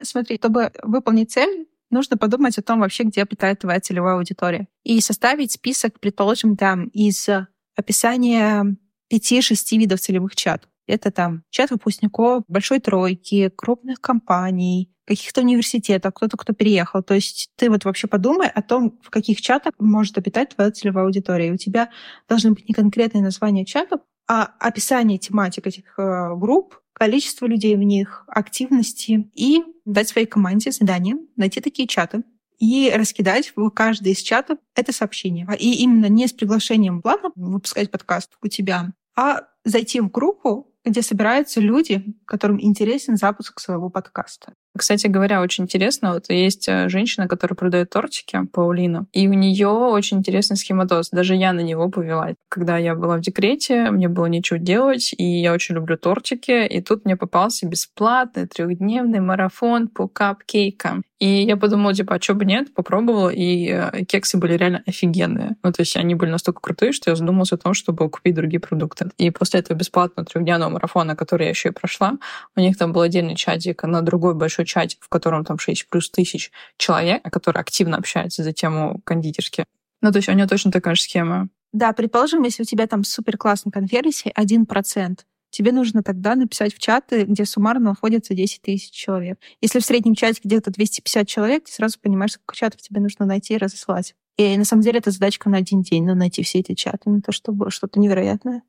Смотри, 0.00 0.36
чтобы 0.36 0.72
выполнить 0.82 1.32
цель, 1.32 1.66
нужно 1.90 2.16
подумать 2.16 2.56
о 2.56 2.62
том 2.62 2.80
вообще, 2.80 3.02
где 3.02 3.22
обитает 3.22 3.58
твоя 3.58 3.80
целевая 3.80 4.14
аудитория. 4.14 4.68
И 4.84 5.00
составить 5.00 5.52
список, 5.52 6.00
предположим, 6.00 6.56
там 6.56 6.86
из 6.88 7.28
описания 7.76 8.76
пяти-шести 9.08 9.76
видов 9.76 10.00
целевых 10.00 10.34
чатов. 10.34 10.70
Это 10.92 11.10
там 11.10 11.42
чат 11.50 11.70
выпускников 11.70 12.44
большой 12.48 12.78
тройки, 12.80 13.50
крупных 13.56 14.00
компаний, 14.00 14.92
каких-то 15.06 15.40
университетов, 15.40 16.12
кто-то, 16.14 16.36
кто 16.36 16.52
переехал. 16.52 17.02
То 17.02 17.14
есть 17.14 17.50
ты 17.56 17.70
вот 17.70 17.84
вообще 17.84 18.06
подумай 18.06 18.48
о 18.48 18.62
том, 18.62 18.98
в 19.02 19.10
каких 19.10 19.40
чатах 19.40 19.72
может 19.78 20.18
обитать 20.18 20.54
твоя 20.54 20.70
целевая 20.70 21.06
аудитория. 21.06 21.48
И 21.48 21.52
у 21.52 21.56
тебя 21.56 21.90
должны 22.28 22.52
быть 22.52 22.68
не 22.68 22.74
конкретные 22.74 23.22
названия 23.22 23.64
чатов, 23.64 24.00
а 24.28 24.50
описание 24.60 25.18
тематик 25.18 25.66
этих 25.66 25.98
э, 25.98 26.36
групп, 26.36 26.80
количество 26.92 27.46
людей 27.46 27.74
в 27.76 27.82
них, 27.82 28.24
активности 28.28 29.30
и 29.34 29.62
дать 29.84 30.08
своей 30.08 30.26
команде 30.26 30.70
задание 30.70 31.16
найти 31.36 31.60
такие 31.60 31.88
чаты, 31.88 32.22
и 32.58 32.92
раскидать 32.94 33.52
в 33.56 33.70
каждый 33.70 34.12
из 34.12 34.18
чатов 34.18 34.58
это 34.76 34.92
сообщение. 34.92 35.48
И 35.58 35.82
именно 35.82 36.06
не 36.06 36.28
с 36.28 36.32
приглашением 36.32 37.02
плана 37.02 37.32
выпускать 37.34 37.90
подкаст 37.90 38.36
у 38.40 38.46
тебя, 38.46 38.92
а 39.16 39.42
зайти 39.64 40.00
в 40.00 40.10
группу, 40.10 40.71
где 40.84 41.02
собираются 41.02 41.60
люди, 41.60 42.04
которым 42.26 42.60
интересен 42.60 43.16
запуск 43.16 43.60
своего 43.60 43.90
подкаста. 43.90 44.54
Кстати 44.76 45.06
говоря, 45.06 45.42
очень 45.42 45.64
интересно, 45.64 46.14
вот 46.14 46.30
есть 46.30 46.66
э, 46.68 46.88
женщина, 46.88 47.28
которая 47.28 47.56
продает 47.56 47.90
тортики, 47.90 48.38
Паулина, 48.52 49.06
и 49.12 49.28
у 49.28 49.34
нее 49.34 49.68
очень 49.68 50.18
интересный 50.18 50.56
схематоз. 50.56 51.10
Даже 51.10 51.34
я 51.34 51.52
на 51.52 51.60
него 51.60 51.90
повелась. 51.90 52.36
Когда 52.48 52.78
я 52.78 52.94
была 52.94 53.18
в 53.18 53.20
декрете, 53.20 53.90
мне 53.90 54.08
было 54.08 54.26
нечего 54.26 54.58
делать, 54.58 55.14
и 55.16 55.24
я 55.24 55.52
очень 55.52 55.74
люблю 55.74 55.98
тортики, 55.98 56.66
и 56.66 56.80
тут 56.80 57.04
мне 57.04 57.16
попался 57.16 57.66
бесплатный 57.66 58.46
трехдневный 58.46 59.20
марафон 59.20 59.88
по 59.88 60.08
капкейкам. 60.08 61.02
И 61.22 61.44
я 61.44 61.56
подумала, 61.56 61.94
типа, 61.94 62.16
а 62.16 62.20
что 62.20 62.34
бы 62.34 62.44
нет, 62.44 62.74
попробовала, 62.74 63.28
и 63.28 63.68
э, 63.68 64.04
кексы 64.06 64.38
были 64.38 64.54
реально 64.54 64.82
офигенные. 64.88 65.54
Ну, 65.62 65.72
то 65.72 65.82
есть 65.82 65.96
они 65.96 66.16
были 66.16 66.30
настолько 66.30 66.60
крутые, 66.60 66.90
что 66.90 67.10
я 67.10 67.14
задумалась 67.14 67.52
о 67.52 67.56
том, 67.56 67.74
чтобы 67.74 68.10
купить 68.10 68.34
другие 68.34 68.58
продукты. 68.58 69.10
И 69.18 69.30
после 69.30 69.60
этого 69.60 69.78
бесплатного 69.78 70.26
трехдневного 70.26 70.70
марафона, 70.70 71.14
который 71.14 71.44
я 71.44 71.50
еще 71.50 71.68
и 71.68 71.72
прошла, 71.72 72.14
у 72.56 72.60
них 72.60 72.76
там 72.76 72.92
был 72.92 73.02
отдельный 73.02 73.36
чатик 73.36 73.84
на 73.84 74.02
другой 74.02 74.34
большой 74.34 74.61
чатик, 74.64 75.02
в 75.02 75.08
котором 75.08 75.44
там 75.44 75.58
6 75.58 75.88
плюс 75.88 76.10
тысяч 76.10 76.50
человек, 76.76 77.22
которые 77.22 77.60
активно 77.60 77.96
общаются 77.96 78.42
за 78.42 78.52
тему 78.52 79.00
кондитерски. 79.04 79.64
Ну, 80.00 80.10
то 80.10 80.18
есть 80.18 80.28
у 80.28 80.32
нее 80.32 80.46
точно 80.46 80.70
такая 80.72 80.94
же 80.94 81.02
схема. 81.02 81.48
Да, 81.72 81.92
предположим, 81.92 82.42
если 82.42 82.62
у 82.62 82.66
тебя 82.66 82.86
там 82.86 83.04
супер 83.04 83.38
классный 83.38 83.72
конверсия, 83.72 84.32
1%, 84.38 85.20
тебе 85.50 85.72
нужно 85.72 86.02
тогда 86.02 86.34
написать 86.34 86.74
в 86.74 86.78
чаты, 86.78 87.24
где 87.24 87.44
суммарно 87.44 87.90
находится 87.90 88.34
10 88.34 88.62
тысяч 88.62 88.90
человек. 88.90 89.38
Если 89.60 89.78
в 89.78 89.84
среднем 89.84 90.14
чате 90.14 90.40
где-то 90.44 90.70
250 90.70 91.26
человек, 91.26 91.64
ты 91.64 91.72
сразу 91.72 91.98
понимаешь, 92.00 92.32
сколько 92.32 92.56
чатов 92.56 92.82
тебе 92.82 93.00
нужно 93.00 93.26
найти 93.26 93.54
и 93.54 93.58
разослать. 93.58 94.14
И 94.36 94.56
на 94.56 94.64
самом 94.64 94.82
деле 94.82 94.98
это 94.98 95.10
задачка 95.10 95.48
на 95.48 95.58
один 95.58 95.82
день, 95.82 96.04
но 96.04 96.14
найти 96.14 96.42
все 96.42 96.60
эти 96.60 96.74
чаты, 96.74 97.10
не 97.10 97.20
то 97.20 97.32
чтобы 97.32 97.70
что-то 97.70 98.00
невероятное 98.00 98.62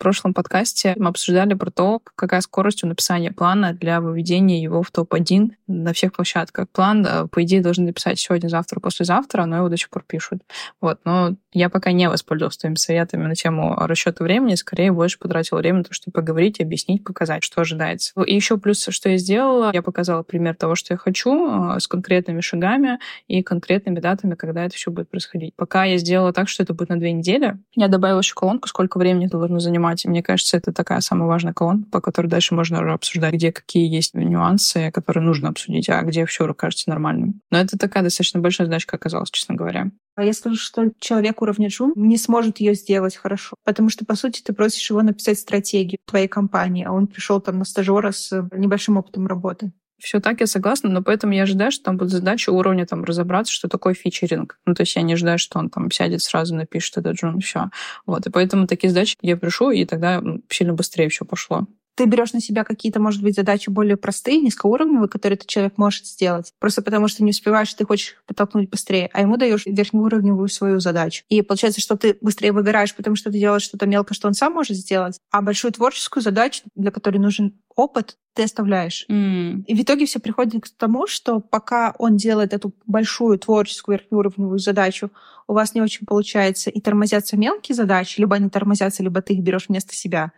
прошлом 0.00 0.34
подкасте 0.34 0.94
мы 0.96 1.10
обсуждали 1.10 1.54
про 1.54 1.70
то, 1.70 2.00
какая 2.16 2.40
скорость 2.40 2.82
у 2.82 2.88
написания 2.88 3.30
плана 3.30 3.74
для 3.74 4.00
выведения 4.00 4.60
его 4.60 4.82
в 4.82 4.90
топ-1 4.90 5.50
на 5.68 5.92
всех 5.92 6.12
площадках. 6.12 6.68
План, 6.70 7.06
э, 7.06 7.26
по 7.28 7.42
идее, 7.44 7.60
должны 7.60 7.86
написать 7.86 8.18
сегодня, 8.18 8.48
завтра, 8.48 8.80
послезавтра, 8.80 9.44
но 9.44 9.58
его 9.58 9.68
до 9.68 9.76
сих 9.76 9.90
пор 9.90 10.02
пишут. 10.06 10.40
Вот. 10.80 10.98
Но 11.04 11.36
я 11.52 11.68
пока 11.68 11.92
не 11.92 12.08
воспользовалась 12.08 12.56
твоими 12.56 12.76
советами 12.76 13.26
на 13.26 13.34
тему 13.34 13.76
расчета 13.76 14.24
времени, 14.24 14.54
скорее 14.54 14.90
больше 14.90 15.18
потратила 15.18 15.58
время 15.58 15.78
на 15.78 15.84
то, 15.84 15.92
чтобы 15.92 16.14
поговорить, 16.14 16.60
объяснить, 16.60 17.04
показать, 17.04 17.44
что 17.44 17.60
ожидается. 17.60 18.12
И 18.24 18.34
еще 18.34 18.56
плюс, 18.56 18.86
что 18.88 19.10
я 19.10 19.18
сделала, 19.18 19.70
я 19.72 19.82
показала 19.82 20.22
пример 20.22 20.54
того, 20.54 20.74
что 20.74 20.94
я 20.94 20.98
хочу, 20.98 21.74
э, 21.76 21.80
с 21.80 21.86
конкретными 21.86 22.40
шагами 22.40 22.98
и 23.28 23.42
конкретными 23.42 24.00
датами, 24.00 24.34
когда 24.34 24.64
это 24.64 24.74
все 24.76 24.90
будет 24.90 25.10
происходить. 25.10 25.54
Пока 25.56 25.84
я 25.84 25.98
сделала 25.98 26.32
так, 26.32 26.48
что 26.48 26.62
это 26.62 26.72
будет 26.72 26.88
на 26.88 26.98
две 26.98 27.12
недели, 27.12 27.58
я 27.74 27.88
добавила 27.88 28.20
еще 28.20 28.34
колонку, 28.34 28.66
сколько 28.66 28.98
времени 28.98 29.26
это 29.26 29.38
должно 29.38 29.58
занимать 29.58 29.89
формате. 29.90 30.08
Мне 30.08 30.22
кажется, 30.22 30.56
это 30.56 30.72
такая 30.72 31.00
самая 31.00 31.28
важная 31.28 31.52
колонка, 31.52 31.88
по 31.90 32.00
которой 32.00 32.28
дальше 32.28 32.54
можно 32.54 32.92
обсуждать, 32.92 33.34
где 33.34 33.52
какие 33.52 33.92
есть 33.92 34.14
нюансы, 34.14 34.90
которые 34.92 35.24
нужно 35.24 35.48
обсудить, 35.48 35.88
а 35.88 36.02
где 36.02 36.24
все 36.26 36.52
кажется 36.54 36.90
нормальным. 36.90 37.40
Но 37.50 37.58
это 37.58 37.78
такая 37.78 38.02
достаточно 38.02 38.40
большая 38.40 38.66
задачка 38.66 38.96
оказалась, 38.96 39.30
честно 39.30 39.54
говоря. 39.54 39.90
А 40.16 40.24
я 40.24 40.32
скажу, 40.32 40.56
что 40.56 40.90
человек 40.98 41.42
уровня 41.42 41.68
Джун 41.68 41.92
не 41.96 42.18
сможет 42.18 42.60
ее 42.60 42.74
сделать 42.74 43.16
хорошо, 43.16 43.56
потому 43.64 43.88
что, 43.88 44.04
по 44.04 44.16
сути, 44.16 44.42
ты 44.42 44.52
просишь 44.52 44.90
его 44.90 45.02
написать 45.02 45.38
стратегию 45.38 45.98
твоей 46.04 46.28
компании, 46.28 46.84
а 46.84 46.92
он 46.92 47.06
пришел 47.06 47.40
там 47.40 47.58
на 47.58 47.64
стажера 47.64 48.12
с 48.12 48.48
небольшим 48.52 48.96
опытом 48.96 49.26
работы. 49.26 49.72
Все 50.00 50.20
так, 50.20 50.40
я 50.40 50.46
согласна, 50.46 50.88
но 50.90 51.02
поэтому 51.02 51.32
я 51.32 51.42
ожидаю, 51.42 51.70
что 51.70 51.84
там 51.84 51.96
будет 51.96 52.10
задача 52.10 52.50
уровня 52.50 52.86
там 52.86 53.04
разобраться, 53.04 53.52
что 53.52 53.68
такое 53.68 53.94
фичеринг. 53.94 54.58
Ну, 54.66 54.74
то 54.74 54.82
есть 54.82 54.96
я 54.96 55.02
не 55.02 55.12
ожидаю, 55.12 55.38
что 55.38 55.58
он 55.58 55.70
там 55.70 55.90
сядет 55.90 56.22
сразу, 56.22 56.54
напишет 56.54 56.96
этот 56.98 57.16
джун, 57.16 57.40
все. 57.40 57.70
Вот, 58.06 58.26
и 58.26 58.30
поэтому 58.30 58.66
такие 58.66 58.90
задачи 58.90 59.16
я 59.20 59.36
пришу, 59.36 59.70
и 59.70 59.84
тогда 59.84 60.22
сильно 60.48 60.72
быстрее 60.72 61.08
все 61.08 61.24
пошло 61.24 61.66
ты 62.00 62.06
берешь 62.06 62.32
на 62.32 62.40
себя 62.40 62.64
какие-то, 62.64 62.98
может 62.98 63.22
быть, 63.22 63.34
задачи 63.34 63.68
более 63.68 63.98
простые, 63.98 64.40
низкоуровневые, 64.40 65.06
которые 65.06 65.36
этот 65.36 65.48
человек 65.48 65.74
может 65.76 66.06
сделать, 66.06 66.54
просто 66.58 66.80
потому 66.80 67.08
что 67.08 67.22
не 67.22 67.28
успеваешь, 67.28 67.74
ты 67.74 67.84
хочешь 67.84 68.16
подтолкнуть 68.26 68.70
быстрее, 68.70 69.10
а 69.12 69.20
ему 69.20 69.36
даешь 69.36 69.66
верхнеуровневую 69.66 70.48
свою 70.48 70.80
задачу. 70.80 71.24
И 71.28 71.42
получается, 71.42 71.82
что 71.82 71.98
ты 71.98 72.16
быстрее 72.22 72.52
выгораешь, 72.52 72.96
потому 72.96 73.16
что 73.16 73.30
ты 73.30 73.38
делаешь 73.38 73.64
что-то 73.64 73.84
мелко, 73.84 74.14
что 74.14 74.28
он 74.28 74.32
сам 74.32 74.54
может 74.54 74.78
сделать, 74.78 75.20
а 75.30 75.42
большую 75.42 75.72
творческую 75.72 76.22
задачу, 76.22 76.62
для 76.74 76.90
которой 76.90 77.18
нужен 77.18 77.52
опыт, 77.76 78.16
ты 78.32 78.44
оставляешь. 78.44 79.04
Mm. 79.10 79.64
И 79.66 79.74
в 79.74 79.82
итоге 79.82 80.06
все 80.06 80.20
приходит 80.20 80.64
к 80.64 80.68
тому, 80.70 81.06
что 81.06 81.40
пока 81.40 81.94
он 81.98 82.16
делает 82.16 82.54
эту 82.54 82.72
большую 82.86 83.38
творческую 83.38 83.98
верхнеуровневую 83.98 84.58
задачу, 84.58 85.10
у 85.46 85.52
вас 85.52 85.74
не 85.74 85.82
очень 85.82 86.06
получается, 86.06 86.70
и 86.70 86.80
тормозятся 86.80 87.36
мелкие 87.36 87.74
задачи, 87.74 88.20
либо 88.20 88.36
они 88.36 88.48
тормозятся, 88.48 89.02
либо 89.02 89.20
ты 89.20 89.34
их 89.34 89.42
берешь 89.42 89.68
вместо 89.68 89.94
себя. 89.94 90.32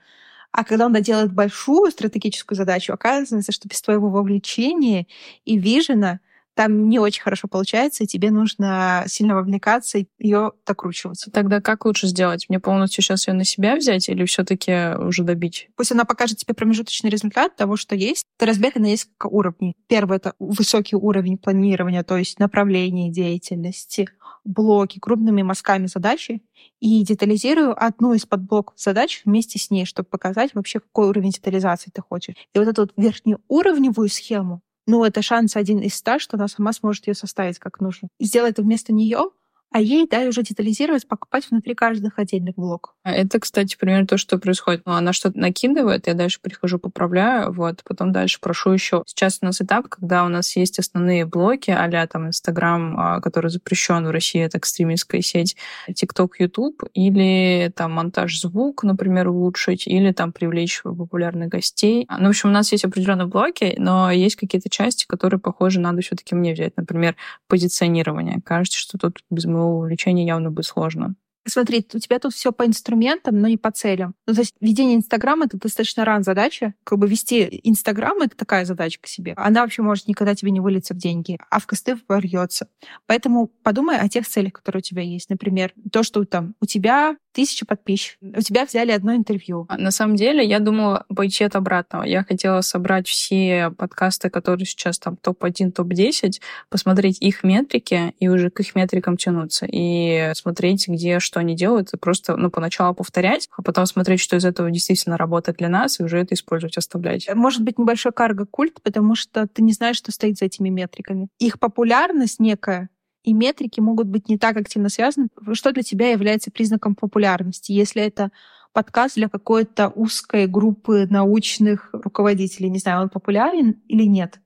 А 0.52 0.64
когда 0.64 0.86
он 0.86 0.92
доделает 0.92 1.32
большую 1.32 1.90
стратегическую 1.90 2.56
задачу, 2.56 2.92
оказывается, 2.92 3.52
что 3.52 3.68
без 3.68 3.80
твоего 3.80 4.10
вовлечения 4.10 5.06
и 5.44 5.58
вижена 5.58 6.20
там 6.54 6.88
не 6.88 6.98
очень 6.98 7.22
хорошо 7.22 7.48
получается, 7.48 8.04
и 8.04 8.06
тебе 8.06 8.30
нужно 8.30 9.04
сильно 9.06 9.34
вовлекаться 9.34 9.98
и 9.98 10.06
ее 10.18 10.52
докручивать. 10.66 11.24
Тогда 11.32 11.60
как 11.60 11.84
лучше 11.84 12.06
сделать? 12.06 12.46
Мне 12.48 12.60
полностью 12.60 13.02
сейчас 13.02 13.26
ее 13.26 13.34
на 13.34 13.44
себя 13.44 13.76
взять 13.76 14.08
или 14.08 14.24
все-таки 14.24 14.96
уже 14.98 15.24
добить? 15.24 15.68
Пусть 15.76 15.92
она 15.92 16.04
покажет 16.04 16.38
тебе 16.38 16.54
промежуточный 16.54 17.10
результат 17.10 17.56
того, 17.56 17.76
что 17.76 17.94
есть. 17.94 18.24
Ты 18.38 18.46
разбиты 18.46 18.80
на 18.80 18.86
несколько 18.86 19.26
уровней. 19.26 19.74
Первый— 19.88 20.16
это 20.18 20.34
высокий 20.38 20.96
уровень 20.96 21.38
планирования, 21.38 22.02
то 22.02 22.16
есть 22.16 22.38
направление 22.38 23.10
деятельности, 23.10 24.08
блоки 24.44 24.98
крупными 24.98 25.42
мазками 25.42 25.86
задачи 25.86 26.42
и 26.80 27.04
детализирую 27.04 27.74
одну 27.82 28.12
из 28.14 28.26
подблоков 28.26 28.74
задач 28.78 29.22
вместе 29.24 29.58
с 29.58 29.70
ней, 29.70 29.84
чтобы 29.84 30.08
показать 30.08 30.54
вообще, 30.54 30.80
какой 30.80 31.08
уровень 31.08 31.30
детализации 31.30 31.90
ты 31.92 32.02
хочешь. 32.02 32.34
И 32.54 32.58
вот 32.58 32.68
эту 32.68 32.82
вот 32.82 32.92
верхнеуровневую 32.96 34.08
схему, 34.08 34.62
ну, 34.86 35.04
это 35.04 35.22
шанс 35.22 35.56
один 35.56 35.78
из 35.78 35.94
ста, 35.94 36.18
что 36.18 36.36
она 36.36 36.48
сама 36.48 36.72
сможет 36.72 37.06
ее 37.06 37.14
составить 37.14 37.58
как 37.58 37.80
нужно. 37.80 38.08
И 38.18 38.24
сделай 38.24 38.50
это 38.50 38.62
вместо 38.62 38.92
нее, 38.92 39.30
а 39.72 39.80
ей, 39.80 40.06
да, 40.08 40.20
уже 40.20 40.42
детализировать, 40.42 41.06
покупать 41.06 41.50
внутри 41.50 41.74
каждых 41.74 42.18
отдельных 42.18 42.56
блоков. 42.56 42.94
А 43.04 43.12
это, 43.12 43.40
кстати, 43.40 43.76
примерно 43.78 44.06
то, 44.06 44.16
что 44.16 44.38
происходит. 44.38 44.82
Ну, 44.86 44.92
она 44.92 45.12
что-то 45.12 45.38
накидывает, 45.38 46.06
я 46.06 46.14
дальше 46.14 46.38
прихожу, 46.40 46.78
поправляю, 46.78 47.52
вот, 47.52 47.82
потом 47.84 48.12
дальше 48.12 48.38
прошу 48.40 48.72
еще. 48.72 49.02
Сейчас 49.06 49.38
у 49.42 49.46
нас 49.46 49.60
этап, 49.60 49.88
когда 49.88 50.24
у 50.24 50.28
нас 50.28 50.56
есть 50.56 50.78
основные 50.78 51.26
блоки, 51.26 51.70
а 51.70 52.06
там 52.06 52.28
Инстаграм, 52.28 52.98
а, 52.98 53.20
который 53.20 53.50
запрещен 53.50 54.06
в 54.06 54.10
России, 54.10 54.40
это 54.40 54.58
экстремистская 54.58 55.20
сеть, 55.20 55.56
ТикТок, 55.94 56.40
Ютуб, 56.40 56.82
или 56.94 57.72
там 57.74 57.92
монтаж 57.92 58.40
звук, 58.40 58.82
например, 58.82 59.28
улучшить, 59.28 59.86
или 59.86 60.12
там 60.12 60.32
привлечь 60.32 60.82
популярных 60.82 61.48
гостей. 61.48 62.06
Ну, 62.18 62.26
в 62.26 62.30
общем, 62.30 62.48
у 62.48 62.52
нас 62.52 62.72
есть 62.72 62.84
определенные 62.84 63.26
блоки, 63.26 63.74
но 63.78 64.10
есть 64.10 64.36
какие-то 64.36 64.68
части, 64.68 65.06
которые, 65.06 65.40
похоже, 65.40 65.80
надо 65.80 66.02
все-таки 66.02 66.34
мне 66.34 66.54
взять. 66.54 66.76
Например, 66.76 67.16
позиционирование. 67.48 68.40
Кажется, 68.44 68.78
что 68.78 68.98
тут 68.98 69.22
без 69.30 69.44
моего 69.44 69.61
моего 69.62 69.78
увлечения 69.78 70.26
явно 70.26 70.50
будет 70.50 70.66
сложно. 70.66 71.14
Смотри, 71.46 71.86
у 71.92 71.98
тебя 71.98 72.18
тут 72.18 72.34
все 72.34 72.52
по 72.52 72.66
инструментам, 72.66 73.40
но 73.40 73.48
не 73.48 73.56
по 73.56 73.70
целям. 73.70 74.14
Ну, 74.26 74.34
то 74.34 74.40
есть 74.40 74.54
ведение 74.60 74.96
Инстаграма— 74.96 75.44
это 75.46 75.58
достаточно 75.58 76.04
ран 76.04 76.22
задача. 76.22 76.74
Как 76.84 76.98
бы 76.98 77.08
вести 77.08 77.60
Инстаграм— 77.64 78.16
это 78.22 78.36
такая 78.36 78.64
задача 78.64 79.00
к 79.00 79.06
себе. 79.06 79.34
Она 79.36 79.62
вообще 79.62 79.82
может 79.82 80.06
никогда 80.06 80.34
тебе 80.34 80.52
не 80.52 80.60
вылиться 80.60 80.94
в 80.94 80.98
деньги, 80.98 81.38
а 81.50 81.58
в 81.58 81.66
косты 81.66 81.98
вольется. 82.08 82.68
Поэтому 83.06 83.48
подумай 83.62 83.98
о 83.98 84.08
тех 84.08 84.26
целях, 84.26 84.52
которые 84.52 84.80
у 84.80 84.82
тебя 84.82 85.02
есть. 85.02 85.30
Например, 85.30 85.72
то, 85.90 86.02
что 86.02 86.24
там 86.24 86.54
у 86.60 86.66
тебя 86.66 87.16
тысяча 87.32 87.66
подписчиков. 87.66 88.18
У 88.36 88.40
тебя 88.40 88.64
взяли 88.64 88.92
одно 88.92 89.14
интервью. 89.14 89.66
На 89.76 89.90
самом 89.90 90.16
деле, 90.16 90.46
я 90.46 90.60
думала 90.60 91.04
пойти 91.14 91.44
от 91.44 91.56
обратного. 91.56 92.04
Я 92.04 92.24
хотела 92.24 92.60
собрать 92.60 93.08
все 93.08 93.70
подкасты, 93.76 94.30
которые 94.30 94.66
сейчас 94.66 94.98
там 94.98 95.16
топ-1, 95.16 95.72
топ-10, 95.72 96.40
посмотреть 96.68 97.20
их 97.20 97.42
метрики 97.42 98.14
и 98.18 98.28
уже 98.28 98.50
к 98.50 98.60
их 98.60 98.74
метрикам 98.74 99.16
тянуться. 99.16 99.66
И 99.70 100.32
смотреть, 100.34 100.88
где 100.88 101.18
что 101.32 101.40
они 101.40 101.56
делают, 101.56 101.94
и 101.94 101.96
просто 101.96 102.36
ну, 102.36 102.50
поначалу 102.50 102.94
повторять, 102.94 103.48
а 103.56 103.62
потом 103.62 103.86
смотреть, 103.86 104.20
что 104.20 104.36
из 104.36 104.44
этого 104.44 104.70
действительно 104.70 105.16
работает 105.16 105.56
для 105.56 105.70
нас, 105.70 105.98
и 105.98 106.02
уже 106.02 106.18
это 106.18 106.34
использовать, 106.34 106.76
оставлять. 106.76 107.26
Может 107.34 107.62
быть 107.62 107.78
небольшой 107.78 108.12
карго-культ, 108.12 108.82
потому 108.82 109.14
что 109.14 109.46
ты 109.46 109.62
не 109.62 109.72
знаешь, 109.72 109.96
что 109.96 110.12
стоит 110.12 110.36
за 110.36 110.44
этими 110.44 110.68
метриками. 110.68 111.28
Их 111.38 111.58
популярность 111.58 112.38
некая 112.38 112.90
и 113.24 113.32
метрики 113.32 113.80
могут 113.80 114.08
быть 114.08 114.28
не 114.28 114.36
так 114.36 114.58
активно 114.58 114.90
связаны. 114.90 115.28
Что 115.54 115.72
для 115.72 115.82
тебя 115.82 116.10
является 116.10 116.50
признаком 116.50 116.94
популярности? 116.94 117.72
Если 117.72 118.02
это 118.02 118.30
подкаст 118.74 119.14
для 119.14 119.30
какой-то 119.30 119.88
узкой 119.88 120.46
группы 120.46 121.06
научных 121.08 121.88
руководителей, 121.94 122.68
не 122.68 122.78
знаю, 122.78 123.02
он 123.02 123.08
популярен 123.08 123.80
или 123.88 124.04
нет? 124.04 124.38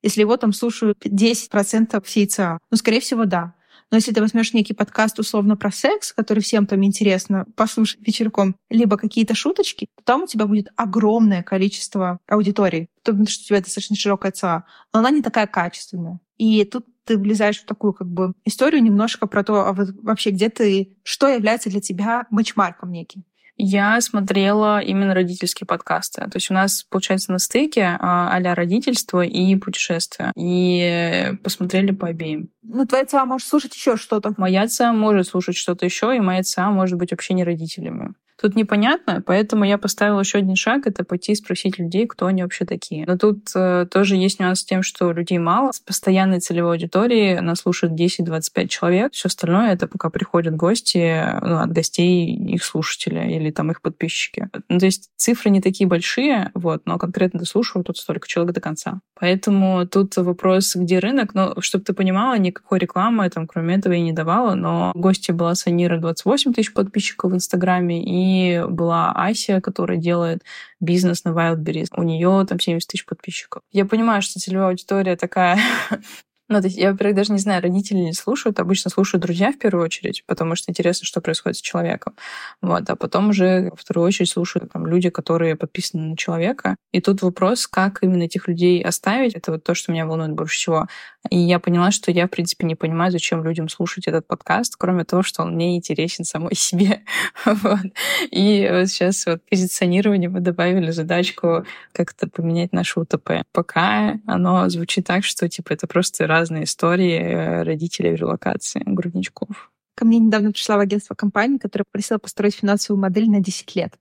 Если 0.00 0.22
его 0.22 0.38
там 0.38 0.54
слушают 0.54 1.04
10% 1.04 2.02
всей 2.02 2.26
ЦА, 2.26 2.58
ну, 2.70 2.76
скорее 2.78 3.00
всего, 3.00 3.26
да. 3.26 3.54
Но 3.90 3.96
если 3.96 4.12
ты 4.12 4.20
возьмешь 4.20 4.52
некий 4.52 4.74
подкаст 4.74 5.18
условно 5.18 5.56
про 5.56 5.70
секс, 5.70 6.12
который 6.12 6.40
всем 6.40 6.66
там 6.66 6.84
интересно 6.84 7.46
послушать 7.56 8.06
вечерком, 8.06 8.56
либо 8.68 8.96
какие-то 8.96 9.34
шуточки, 9.34 9.88
то 9.96 10.04
там 10.04 10.22
у 10.22 10.26
тебя 10.26 10.46
будет 10.46 10.68
огромное 10.76 11.42
количество 11.42 12.20
аудитории, 12.28 12.88
потому 13.02 13.26
что 13.26 13.42
у 13.42 13.46
тебя 13.46 13.60
достаточно 13.60 13.96
широкая 13.96 14.32
ЦА, 14.32 14.64
но 14.92 15.00
она 15.00 15.10
не 15.10 15.22
такая 15.22 15.46
качественная. 15.46 16.20
И 16.38 16.64
тут 16.64 16.86
ты 17.04 17.18
влезаешь 17.18 17.60
в 17.60 17.66
такую 17.66 17.92
как 17.92 18.08
бы 18.08 18.34
историю 18.44 18.82
немножко 18.82 19.26
про 19.26 19.42
то, 19.42 19.66
а 19.66 19.74
вообще 19.74 20.30
где 20.30 20.48
ты, 20.48 20.96
что 21.02 21.28
является 21.28 21.68
для 21.68 21.80
тебя 21.80 22.26
бенчмарком 22.30 22.92
неким. 22.92 23.24
Я 23.62 24.00
смотрела 24.00 24.80
именно 24.80 25.14
родительские 25.14 25.66
подкасты. 25.66 26.22
То 26.22 26.36
есть 26.36 26.50
у 26.50 26.54
нас, 26.54 26.82
получается, 26.88 27.30
на 27.30 27.38
стыке 27.38 27.98
а 28.00 28.38
родительство 28.54 29.22
и 29.22 29.54
путешествия. 29.56 30.32
И 30.34 31.34
посмотрели 31.44 31.90
по 31.90 32.08
обеим. 32.08 32.48
Ну, 32.62 32.86
твоя 32.86 33.04
ЦА 33.04 33.24
может 33.26 33.46
слушать 33.46 33.74
еще 33.74 33.96
что-то. 33.96 34.32
Моя 34.38 34.66
ЦА 34.66 34.92
может 34.92 35.26
слушать 35.26 35.56
что-то 35.56 35.84
еще, 35.84 36.16
и 36.16 36.20
моя 36.20 36.42
ЦА 36.42 36.70
может 36.70 36.98
быть 36.98 37.10
вообще 37.10 37.34
не 37.34 37.44
родителями. 37.44 38.14
Тут 38.40 38.56
непонятно, 38.56 39.22
поэтому 39.24 39.64
я 39.64 39.76
поставила 39.76 40.20
еще 40.20 40.38
один 40.38 40.56
шаг, 40.56 40.86
это 40.86 41.04
пойти 41.04 41.34
спросить 41.34 41.78
людей, 41.78 42.06
кто 42.06 42.26
они 42.26 42.42
вообще 42.42 42.64
такие. 42.64 43.04
Но 43.06 43.18
тут 43.18 43.50
э, 43.54 43.86
тоже 43.90 44.16
есть 44.16 44.40
нюанс 44.40 44.60
с 44.60 44.64
тем, 44.64 44.82
что 44.82 45.12
людей 45.12 45.36
мало. 45.38 45.72
С 45.72 45.80
постоянной 45.80 46.40
целевой 46.40 46.72
аудитории 46.72 47.38
нас 47.40 47.60
слушают 47.60 48.00
10-25 48.00 48.68
человек. 48.68 49.12
Все 49.12 49.26
остальное 49.26 49.72
это 49.74 49.86
пока 49.86 50.08
приходят 50.08 50.56
гости, 50.56 51.22
ну, 51.42 51.58
от 51.58 51.70
гостей 51.70 52.34
их 52.34 52.64
слушателя 52.64 53.28
или 53.28 53.50
там 53.50 53.70
их 53.70 53.82
подписчики. 53.82 54.48
Ну, 54.70 54.78
то 54.78 54.86
есть 54.86 55.10
цифры 55.16 55.50
не 55.50 55.60
такие 55.60 55.86
большие, 55.86 56.50
вот, 56.54 56.86
но 56.86 56.96
конкретно 56.98 57.40
дослушивают 57.40 57.88
тут 57.88 57.98
столько 57.98 58.26
человек 58.26 58.54
до 58.54 58.62
конца. 58.62 59.00
Поэтому 59.18 59.86
тут 59.86 60.16
вопрос, 60.16 60.76
где 60.76 60.98
рынок. 60.98 61.34
Но, 61.34 61.60
чтобы 61.60 61.84
ты 61.84 61.92
понимала, 61.92 62.38
никакой 62.38 62.78
рекламы 62.78 63.28
там, 63.28 63.46
кроме 63.46 63.74
этого, 63.74 63.92
я 63.92 64.00
не 64.00 64.12
давала. 64.12 64.54
Но 64.54 64.92
гости 64.94 65.30
была 65.30 65.54
Санира 65.54 65.98
28 65.98 66.54
тысяч 66.54 66.72
подписчиков 66.72 67.32
в 67.32 67.34
Инстаграме 67.34 68.02
и 68.02 68.29
была 68.68 69.12
Ася, 69.12 69.60
которая 69.60 69.98
делает 69.98 70.42
бизнес 70.80 71.24
на 71.24 71.30
Wildberries. 71.30 71.88
У 71.96 72.02
нее 72.02 72.44
там 72.48 72.58
70 72.58 72.88
тысяч 72.88 73.06
подписчиков. 73.06 73.62
Я 73.72 73.84
понимаю, 73.84 74.22
что 74.22 74.40
целевая 74.40 74.68
аудитория 74.68 75.16
такая 75.16 75.58
Ну, 76.50 76.60
то 76.60 76.66
есть 76.66 76.76
я, 76.76 76.90
во-первых, 76.90 77.16
даже 77.16 77.32
не 77.32 77.38
знаю, 77.38 77.62
родители 77.62 77.98
не 77.98 78.12
слушают, 78.12 78.58
обычно 78.58 78.90
слушают 78.90 79.22
друзья 79.22 79.52
в 79.52 79.58
первую 79.58 79.84
очередь, 79.84 80.24
потому 80.26 80.56
что 80.56 80.72
интересно, 80.72 81.06
что 81.06 81.20
происходит 81.20 81.58
с 81.58 81.60
человеком. 81.60 82.16
Вот, 82.60 82.90
а 82.90 82.96
потом 82.96 83.28
уже 83.28 83.70
во 83.70 83.76
вторую 83.76 84.04
очередь 84.04 84.30
слушают 84.30 84.72
там, 84.72 84.84
люди, 84.84 85.10
которые 85.10 85.54
подписаны 85.54 86.08
на 86.08 86.16
человека. 86.16 86.74
И 86.90 87.00
тут 87.00 87.22
вопрос, 87.22 87.68
как 87.68 88.02
именно 88.02 88.24
этих 88.24 88.48
людей 88.48 88.82
оставить, 88.82 89.34
это 89.34 89.52
вот 89.52 89.62
то, 89.62 89.74
что 89.74 89.92
меня 89.92 90.06
волнует 90.06 90.32
больше 90.32 90.56
всего. 90.56 90.88
И 91.30 91.38
я 91.38 91.60
поняла, 91.60 91.92
что 91.92 92.10
я, 92.10 92.26
в 92.26 92.30
принципе, 92.30 92.66
не 92.66 92.74
понимаю, 92.74 93.12
зачем 93.12 93.44
людям 93.44 93.68
слушать 93.68 94.08
этот 94.08 94.26
подкаст, 94.26 94.74
кроме 94.76 95.04
того, 95.04 95.22
что 95.22 95.42
он 95.42 95.54
мне 95.54 95.76
интересен 95.76 96.24
самой 96.24 96.54
себе. 96.56 97.02
вот. 97.44 97.86
И 98.32 98.68
вот 98.72 98.88
сейчас 98.88 99.24
вот 99.26 99.40
позиционирование 99.48 100.28
мы 100.28 100.40
добавили 100.40 100.90
задачку 100.90 101.64
как-то 101.92 102.28
поменять 102.28 102.72
наше 102.72 102.98
УТП. 102.98 103.44
Пока 103.52 104.18
оно 104.26 104.68
звучит 104.68 105.06
так, 105.06 105.24
что 105.24 105.48
типа 105.48 105.74
это 105.74 105.86
просто 105.86 106.26
разные 106.40 106.64
истории 106.64 107.18
э, 107.18 107.62
родителей 107.62 108.12
в 108.12 108.16
релокации 108.16 108.82
грудничков. 108.84 109.70
Ко 109.94 110.06
мне 110.06 110.18
недавно 110.18 110.52
пришла 110.52 110.76
в 110.76 110.80
агентство 110.80 111.14
компании, 111.14 111.58
которая 111.58 111.84
просила 111.90 112.18
построить 112.18 112.54
финансовую 112.54 113.00
модель 113.00 113.28
на 113.30 113.40
10 113.40 113.76
лет. 113.76 113.92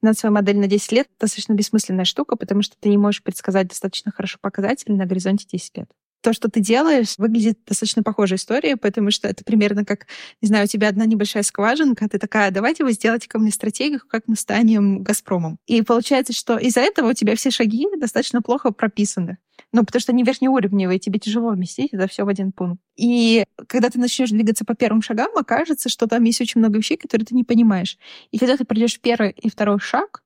Финансовая 0.00 0.32
модель 0.32 0.58
на 0.58 0.68
10 0.68 0.92
лет— 0.92 1.08
достаточно 1.20 1.54
бессмысленная 1.54 2.04
штука, 2.04 2.36
потому 2.36 2.62
что 2.62 2.76
ты 2.78 2.88
не 2.88 2.98
можешь 2.98 3.22
предсказать 3.22 3.68
достаточно 3.68 4.12
хорошо 4.12 4.38
показатели 4.40 4.92
на 4.92 5.06
горизонте 5.06 5.46
10 5.50 5.76
лет. 5.76 5.90
То, 6.20 6.32
что 6.32 6.48
ты 6.48 6.60
делаешь, 6.60 7.14
выглядит 7.18 7.58
достаточно 7.66 8.02
похожей 8.02 8.36
историей, 8.36 8.74
потому 8.76 9.10
что 9.10 9.28
это 9.28 9.44
примерно 9.44 9.84
как, 9.84 10.06
не 10.42 10.48
знаю, 10.48 10.64
у 10.64 10.68
тебя 10.68 10.88
одна 10.88 11.06
небольшая 11.06 11.42
скважинка, 11.42 12.08
ты 12.08 12.18
такая, 12.18 12.50
давайте 12.50 12.84
вы 12.84 12.92
сделайте 12.92 13.28
ко 13.28 13.38
мне 13.38 13.50
стратегию, 13.50 14.00
как 14.08 14.24
мы 14.26 14.36
станем 14.36 15.02
Газпромом. 15.02 15.58
И 15.66 15.82
получается, 15.82 16.32
что 16.32 16.58
из-за 16.58 16.80
этого 16.80 17.10
у 17.10 17.12
тебя 17.12 17.36
все 17.36 17.50
шаги 17.50 17.86
достаточно 17.96 18.42
плохо 18.42 18.72
прописаны. 18.72 19.38
Ну, 19.72 19.84
потому 19.84 20.00
что 20.00 20.12
они 20.12 20.22
верхнеуровневые, 20.22 20.98
тебе 20.98 21.18
тяжело 21.18 21.50
вместить 21.50 21.92
это 21.92 22.08
все 22.08 22.24
в 22.24 22.28
один 22.28 22.52
пункт. 22.52 22.80
И 22.96 23.44
когда 23.66 23.90
ты 23.90 23.98
начнешь 23.98 24.30
двигаться 24.30 24.64
по 24.64 24.74
первым 24.74 25.02
шагам, 25.02 25.36
окажется, 25.36 25.88
что 25.88 26.06
там 26.06 26.24
есть 26.24 26.40
очень 26.40 26.60
много 26.60 26.78
вещей, 26.78 26.96
которые 26.96 27.26
ты 27.26 27.34
не 27.34 27.44
понимаешь. 27.44 27.98
И 28.30 28.38
когда 28.38 28.56
ты 28.56 28.64
пройдешь 28.64 28.98
первый 29.00 29.30
и 29.30 29.50
второй 29.50 29.78
шаг, 29.78 30.22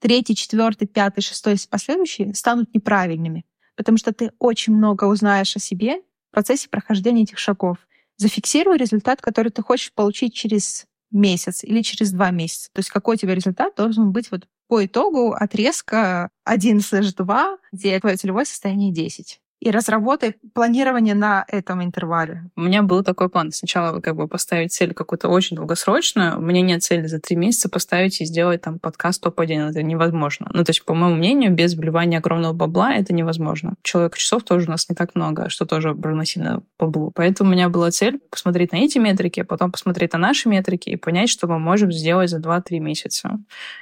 третий, 0.00 0.36
четвертый, 0.36 0.86
пятый, 0.86 1.22
шестой 1.22 1.54
и 1.54 1.68
последующие 1.68 2.34
станут 2.34 2.72
неправильными 2.74 3.44
потому 3.76 3.98
что 3.98 4.12
ты 4.12 4.32
очень 4.38 4.74
много 4.74 5.04
узнаешь 5.04 5.56
о 5.56 5.60
себе 5.60 6.00
в 6.30 6.34
процессе 6.34 6.68
прохождения 6.68 7.22
этих 7.22 7.38
шагов. 7.38 7.78
Зафиксируй 8.16 8.76
результат, 8.76 9.20
который 9.20 9.50
ты 9.50 9.62
хочешь 9.62 9.92
получить 9.92 10.34
через 10.34 10.86
месяц 11.10 11.64
или 11.64 11.82
через 11.82 12.12
два 12.12 12.30
месяца. 12.30 12.70
То 12.72 12.80
есть 12.80 12.90
какой 12.90 13.16
у 13.16 13.18
тебя 13.18 13.34
результат 13.34 13.74
должен 13.76 14.12
быть 14.12 14.30
вот 14.30 14.46
по 14.68 14.84
итогу 14.84 15.32
отрезка 15.32 16.30
1 16.44 16.80
2, 17.16 17.58
где 17.72 18.00
твое 18.00 18.16
целевое 18.16 18.44
состояние 18.44 18.92
10 18.92 19.40
и 19.64 19.70
разработай 19.70 20.36
планирование 20.52 21.14
на 21.14 21.44
этом 21.48 21.82
интервале. 21.82 22.44
У 22.54 22.60
меня 22.60 22.82
был 22.82 23.02
такой 23.02 23.30
план. 23.30 23.50
Сначала 23.50 24.00
как 24.00 24.14
бы 24.14 24.28
поставить 24.28 24.72
цель 24.72 24.92
какую-то 24.92 25.28
очень 25.28 25.56
долгосрочную. 25.56 26.38
У 26.38 26.42
меня 26.42 26.60
нет 26.60 26.82
цели 26.82 27.06
за 27.06 27.18
три 27.18 27.34
месяца 27.34 27.70
поставить 27.70 28.20
и 28.20 28.26
сделать 28.26 28.60
там 28.60 28.78
подкаст 28.78 29.22
топ-1. 29.22 29.70
Это 29.70 29.82
невозможно. 29.82 30.50
Ну, 30.52 30.64
то 30.64 30.70
есть, 30.70 30.84
по 30.84 30.92
моему 30.92 31.16
мнению, 31.16 31.50
без 31.52 31.74
вливания 31.74 32.18
огромного 32.18 32.52
бабла 32.52 32.94
это 32.94 33.14
невозможно. 33.14 33.74
Человек 33.82 34.18
часов 34.18 34.44
тоже 34.44 34.66
у 34.66 34.70
нас 34.70 34.86
не 34.90 34.94
так 34.94 35.14
много, 35.14 35.48
что 35.48 35.64
тоже 35.64 35.88
равносильно 35.88 36.62
баблу. 36.78 37.10
Поэтому 37.14 37.48
у 37.48 37.52
меня 37.54 37.70
была 37.70 37.90
цель 37.90 38.20
посмотреть 38.30 38.72
на 38.72 38.76
эти 38.76 38.98
метрики, 38.98 39.40
а 39.40 39.44
потом 39.46 39.72
посмотреть 39.72 40.12
на 40.12 40.18
наши 40.18 40.50
метрики 40.50 40.90
и 40.90 40.96
понять, 40.96 41.30
что 41.30 41.46
мы 41.46 41.58
можем 41.58 41.90
сделать 41.90 42.28
за 42.28 42.38
2-3 42.38 42.80
месяца. 42.80 43.38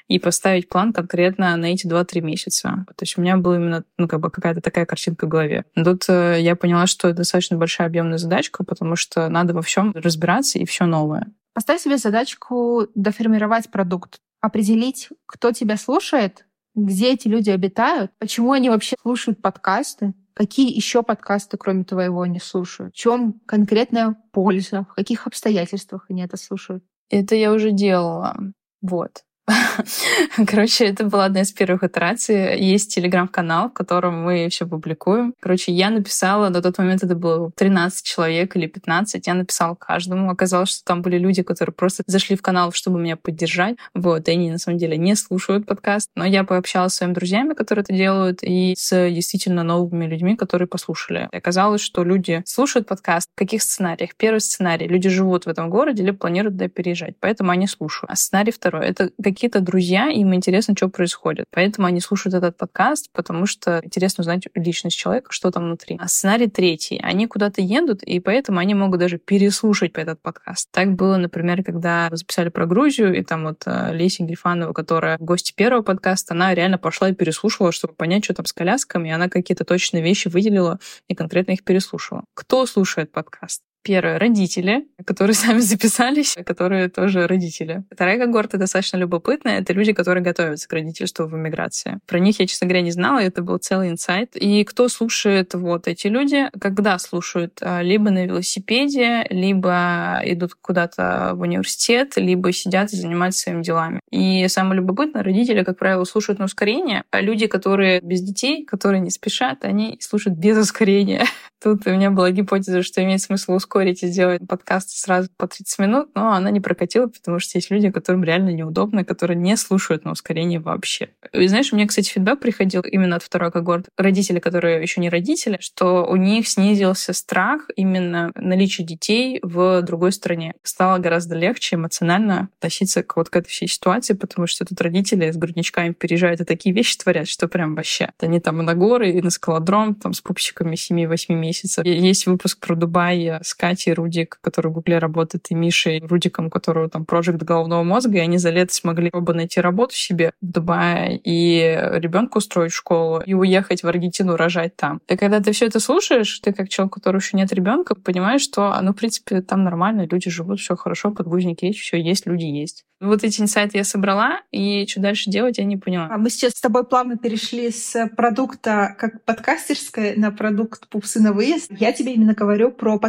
И 0.07 0.21
поставить 0.21 0.69
план 0.69 0.93
конкретно 0.93 1.57
на 1.57 1.67
эти 1.67 1.89
2-3 1.89 2.21
месяца. 2.21 2.85
То 2.87 3.03
есть 3.03 3.19
у 3.19 3.21
меня 3.21 3.37
была 3.37 3.57
именно 3.57 3.85
ну, 3.99 4.07
как 4.07 4.21
бы 4.21 4.31
какая-то 4.31 4.61
такая 4.61 4.87
картинка 4.87 5.27
в 5.27 5.29
голове. 5.29 5.65
Тут 5.75 6.05
э, 6.09 6.39
я 6.41 6.55
поняла, 6.57 6.87
что 6.87 7.09
это 7.09 7.19
достаточно 7.19 7.57
большая 7.57 7.87
объемная 7.87 8.19
задачка, 8.19 8.65
потому 8.65 8.97
что 8.97 9.29
надо 9.29 9.55
во 9.55 9.63
всем 9.63 9.93
разбираться 9.95 10.59
и 10.59 10.65
все 10.65 10.85
новое. 10.85 11.33
Поставь 11.55 11.81
себе 11.81 11.99
задачку 11.99 12.89
доформировать 12.95 13.71
продукт, 13.71 14.19
определить, 14.41 15.09
кто 15.27 15.53
тебя 15.53 15.77
слушает, 15.77 16.47
где 16.75 17.13
эти 17.13 17.29
люди 17.29 17.51
обитают, 17.51 18.11
почему 18.19 18.53
они 18.53 18.71
вообще 18.71 18.97
слушают 19.01 19.41
подкасты, 19.41 20.15
какие 20.35 20.75
еще 20.75 21.03
подкасты, 21.03 21.57
кроме 21.57 21.85
твоего, 21.85 22.23
они 22.23 22.41
слушают, 22.41 22.95
в 22.95 22.99
чем 22.99 23.41
конкретная 23.47 24.17
польза, 24.33 24.87
в 24.91 24.95
каких 24.95 25.27
обстоятельствах 25.27 26.07
они 26.09 26.23
это 26.23 26.37
слушают. 26.37 26.85
Это 27.11 27.35
я 27.35 27.53
уже 27.53 27.73
делала. 27.73 28.37
Вот. 28.81 29.25
Короче, 30.47 30.87
это 30.87 31.05
была 31.05 31.25
одна 31.25 31.41
из 31.41 31.53
первых 31.53 31.83
итераций. 31.83 32.61
Есть 32.61 32.95
телеграм-канал, 32.95 33.71
в 33.71 33.73
котором 33.73 34.23
мы 34.23 34.49
все 34.51 34.67
публикуем. 34.67 35.35
Короче, 35.41 35.73
я 35.73 35.91
написала, 35.91 36.49
на 36.49 36.63
тот 36.63 36.79
момент 36.79 37.03
это 37.03 37.17
было 37.17 37.51
13 37.57 38.05
человек 38.05 38.55
или 38.57 38.67
15, 38.67 39.27
я 39.27 39.35
написала 39.35 39.75
каждому. 39.75 40.31
Оказалось, 40.31 40.71
что 40.71 40.85
там 40.85 41.03
были 41.03 41.19
люди, 41.19 41.43
которые 41.43 41.75
просто 41.75 42.05
зашли 42.07 42.37
в 42.37 42.43
канал, 42.43 42.73
чтобы 42.73 43.01
меня 43.01 43.17
поддержать. 43.17 43.77
Вот, 43.95 44.29
и 44.29 44.33
они 44.33 44.51
на 44.51 44.59
самом 44.59 44.79
деле 44.79 44.97
не 44.97 45.17
слушают 45.17 45.67
подкаст. 45.67 46.11
Но 46.15 46.25
я 46.25 46.45
пообщалась 46.45 46.93
с 46.93 46.97
своими 46.97 47.15
друзьями, 47.15 47.55
которые 47.55 47.83
это 47.83 47.93
делают, 47.93 48.41
и 48.43 48.75
с 48.77 49.11
действительно 49.11 49.65
новыми 49.65 50.07
людьми, 50.07 50.37
которые 50.37 50.69
послушали. 50.69 51.29
И 51.33 51.37
оказалось, 51.37 51.81
что 51.81 52.05
люди 52.05 52.43
слушают 52.47 52.87
подкаст. 52.87 53.29
В 53.35 53.39
каких 53.39 53.63
сценариях? 53.63 54.11
Первый 54.17 54.41
сценарий. 54.41 54.87
Люди 54.87 55.09
живут 55.09 55.47
в 55.47 55.49
этом 55.49 55.69
городе 55.69 56.03
или 56.03 56.13
планируют 56.13 56.55
туда 56.55 56.69
переезжать, 56.69 57.15
поэтому 57.19 57.51
они 57.51 57.67
слушают. 57.67 58.11
А 58.11 58.17
сценарий 58.17 58.53
второй. 58.53 58.87
Это 58.87 59.11
какие-то 59.33 59.61
друзья, 59.61 60.09
им 60.09 60.35
интересно, 60.35 60.75
что 60.77 60.89
происходит. 60.89 61.47
Поэтому 61.51 61.87
они 61.87 62.01
слушают 62.01 62.35
этот 62.35 62.57
подкаст, 62.57 63.11
потому 63.13 63.47
что 63.47 63.81
интересно 63.83 64.23
узнать 64.23 64.45
личность 64.55 64.97
человека, 64.97 65.33
что 65.33 65.51
там 65.51 65.65
внутри. 65.65 65.97
А 66.01 66.09
сценарий 66.09 66.49
третий. 66.49 66.99
Они 67.03 67.27
куда-то 67.27 67.61
едут, 67.61 68.03
и 68.03 68.21
поэтому 68.21 68.59
они 68.59 68.75
могут 68.75 69.01
даже 69.01 69.19
переслушать 69.19 69.93
этот 69.95 70.21
подкаст. 70.21 70.69
Так 70.71 70.95
было, 70.95 71.17
например, 71.17 71.65
когда 71.65 72.09
записали 72.13 72.49
про 72.49 72.67
Грузию, 72.67 73.15
и 73.15 73.23
там 73.23 73.45
вот 73.45 73.63
э, 73.67 73.95
Леся 73.95 74.25
Грифанова, 74.25 74.73
которая 74.73 75.17
гость 75.19 75.55
первого 75.55 75.83
подкаста, 75.83 76.35
она 76.35 76.55
реально 76.55 76.79
пошла 76.79 77.09
и 77.09 77.15
переслушивала, 77.15 77.73
чтобы 77.73 77.95
понять, 77.95 78.25
что 78.25 78.35
там 78.35 78.47
с 78.47 78.53
колясками, 78.53 79.09
и 79.09 79.13
она 79.13 79.29
какие-то 79.29 79.65
точные 79.65 80.03
вещи 80.03 80.29
выделила 80.29 80.79
и 81.09 81.15
конкретно 81.15 81.53
их 81.53 81.65
переслушала. 81.65 82.25
Кто 82.35 82.67
слушает 82.67 83.13
подкаст? 83.13 83.63
Первое— 83.83 84.19
родители, 84.21 84.87
которые 85.05 85.35
сами 85.43 85.61
записались, 85.61 86.37
которые 86.47 86.89
тоже 86.89 87.27
родители. 87.27 87.85
Вторая 87.91 88.19
когорта 88.19 88.59
достаточно 88.59 88.97
любопытная. 88.97 89.61
Это 89.61 89.73
люди, 89.73 89.93
которые 89.93 90.23
готовятся 90.23 90.69
к 90.69 90.73
родительству 90.73 91.27
в 91.27 91.37
эмиграции. 91.37 91.99
Про 92.07 92.19
них 92.19 92.39
я, 92.39 92.47
честно 92.47 92.67
говоря, 92.67 92.83
не 92.83 92.93
знала, 92.93 93.19
это 93.19 93.43
был 93.43 93.59
целый 93.59 93.91
инсайт. 93.91 94.37
И 94.37 94.65
кто 94.65 94.89
слушает 94.89 95.55
вот 95.55 95.89
эти 95.89 96.07
люди, 96.07 96.49
когда 96.61 96.99
слушают? 96.99 97.59
А, 97.61 97.83
либо 97.83 98.11
на 98.11 98.27
велосипеде, 98.27 99.27
либо 99.31 100.21
идут 100.25 100.55
куда-то 100.55 101.33
в 101.35 101.41
университет, 101.41 102.13
либо 102.17 102.53
сидят 102.53 102.93
и 102.93 102.97
занимаются 102.97 103.43
своими 103.43 103.63
делами. 103.63 104.01
И 104.11 104.47
самое 104.49 104.77
любопытное, 104.77 105.23
родители, 105.23 105.65
как 105.65 105.79
правило, 105.79 106.05
слушают 106.05 106.39
на 106.39 106.45
ускорение, 106.45 107.05
а 107.11 107.21
люди, 107.21 107.47
которые 107.47 108.01
без 108.01 108.21
детей, 108.23 108.65
которые 108.65 109.01
не 109.01 109.11
спешат, 109.11 109.65
они 109.65 109.99
слушают 110.01 110.39
без 110.39 110.57
ускорения. 110.57 111.25
Тут 111.63 111.87
у 111.87 111.91
меня 111.91 112.11
была 112.11 112.31
гипотеза, 112.31 112.83
что 112.83 113.03
имеет 113.05 113.21
смысл 113.21 113.53
ускорить 113.73 114.03
и 114.03 114.07
сделать 114.09 114.43
подкаст 114.47 114.91
сразу 114.91 115.31
по 115.39 115.47
30 115.47 115.79
минут, 115.79 116.09
но 116.15 116.33
она 116.33 116.51
не 116.51 116.61
прокатила, 116.61 117.07
потому 117.07 117.39
что 117.39 117.57
есть 117.57 117.71
люди, 117.71 117.91
которым 117.91 118.23
реально 118.23 118.51
неудобно, 118.51 119.03
которые 119.03 119.39
не 119.39 119.57
слушают 119.57 120.05
на 120.05 120.13
ускорении 120.13 120.59
вообще. 120.59 121.09
И 121.33 121.47
знаешь, 121.47 121.73
у 121.73 121.77
меня, 121.77 121.87
кстати, 121.87 122.11
фидбэк 122.11 122.39
приходил 122.39 122.83
именно 122.83 123.17
от 123.17 123.23
второй 123.23 123.51
когорты. 123.51 123.89
Родители, 123.97 124.41
которые 124.41 124.83
еще 124.83 125.01
не 125.01 125.09
родители, 125.09 125.57
что 125.61 126.05
у 126.05 126.17
них 126.17 126.49
снизился 126.49 127.15
страх 127.15 127.63
именно 127.75 128.31
наличия 128.35 128.83
детей 128.83 129.41
в 129.43 129.81
другой 129.81 130.13
стране. 130.13 130.53
Стало 130.63 130.99
гораздо 130.99 131.35
легче 131.35 131.77
эмоционально 131.77 132.51
относиться 132.59 133.03
к 133.03 133.17
вот 133.17 133.31
к 133.31 133.37
этой 133.37 133.49
всей 133.49 133.69
ситуации, 133.69 134.13
потому 134.13 134.47
что 134.47 134.67
тут 134.67 134.81
родители 134.83 135.31
с 135.31 135.37
грудничками 135.37 135.95
переезжают 135.95 136.43
и 136.43 136.45
такие 136.45 136.75
вещи 136.75 136.99
творят, 136.99 137.27
что 137.27 137.49
прям 137.49 137.75
вообще. 137.75 138.11
Они 138.21 138.39
там 138.39 138.61
и 138.61 138.65
на 138.65 138.75
горы, 138.75 139.13
и 139.13 139.23
на 139.23 139.31
скалодром, 139.31 139.95
там 139.95 140.13
с 140.13 140.21
пупсиками 140.21 140.75
7-8 140.75 141.35
месяцев. 141.35 141.87
Есть 141.87 142.27
выпуск 142.27 142.59
про 142.59 142.75
Дубай 142.75 143.39
с 143.43 143.55
Катей 143.63 143.93
Рудик, 143.93 144.39
который 144.41 144.73
в 144.73 144.75
Гугле 144.75 144.99
работает, 144.99 145.47
и 145.51 145.55
Мишей 145.55 146.01
Рудиком, 146.01 146.51
которого 146.51 146.89
там 146.89 147.05
проект 147.05 147.41
головного 147.45 147.85
мозга, 147.85 148.19
и 148.19 148.21
они 148.21 148.39
за 148.39 148.51
лето 148.51 148.75
смогли 148.75 149.09
оба 149.13 149.35
найти 149.35 149.61
работу 149.61 149.95
себе 149.95 150.33
в 150.41 150.47
Дубае 150.47 151.17
и 151.23 151.61
ребенку 151.93 152.39
устроить 152.39 152.73
в 152.73 152.77
школу, 152.77 153.21
и 153.21 153.35
уехать 153.35 153.85
в 153.85 153.87
Аргентину 153.87 154.35
рожать 154.35 154.75
там. 154.75 155.01
И 155.09 155.17
когда 155.17 155.39
ты 155.39 155.53
все 155.53 155.67
это 155.67 155.79
слушаешь, 155.79 156.41
ты 156.41 156.53
как 156.53 156.71
человек, 156.71 156.97
у 156.97 156.99
которого 156.99 157.21
еще 157.21 157.37
нет 157.37 157.53
ребенка, 157.53 157.95
понимаешь, 157.95 158.43
что, 158.43 158.77
ну, 158.83 158.93
в 158.93 158.97
принципе, 158.97 159.43
там 159.43 159.63
нормально, 159.63 160.09
люди 160.11 160.29
живут, 160.29 160.59
все 160.59 160.75
хорошо, 160.75 161.13
подгузники 161.13 161.67
есть, 161.67 161.79
все 161.79 162.03
есть, 162.03 162.27
люди 162.27 162.47
есть. 162.47 162.85
Вот 163.03 163.25
эти 163.25 163.41
инсайты 163.41 163.79
я 163.79 163.85
собрала, 163.85 164.43
и 164.53 164.87
что 164.87 165.01
дальше 165.01 165.29
делать, 165.29 165.59
я 165.59 165.65
не 165.65 165.77
поняла. 165.77 166.09
А 166.09 166.19
мы 166.19 166.31
сейчас 166.31 166.53
с 166.53 166.61
тобой 166.61 166.85
плавно 166.85 167.19
перешли 167.19 167.73
с 167.73 168.09
продукта 168.17 168.95
как 168.97 169.25
подкастерской 169.25 170.15
на 170.15 170.31
продукт 170.31 170.87
пупсы 170.89 171.21
на 171.21 171.33
выезд. 171.33 171.73
Я 171.77 171.93
тебе 171.93 172.15
именно 172.15 172.35
говорю 172.35 172.71
про 172.71 173.01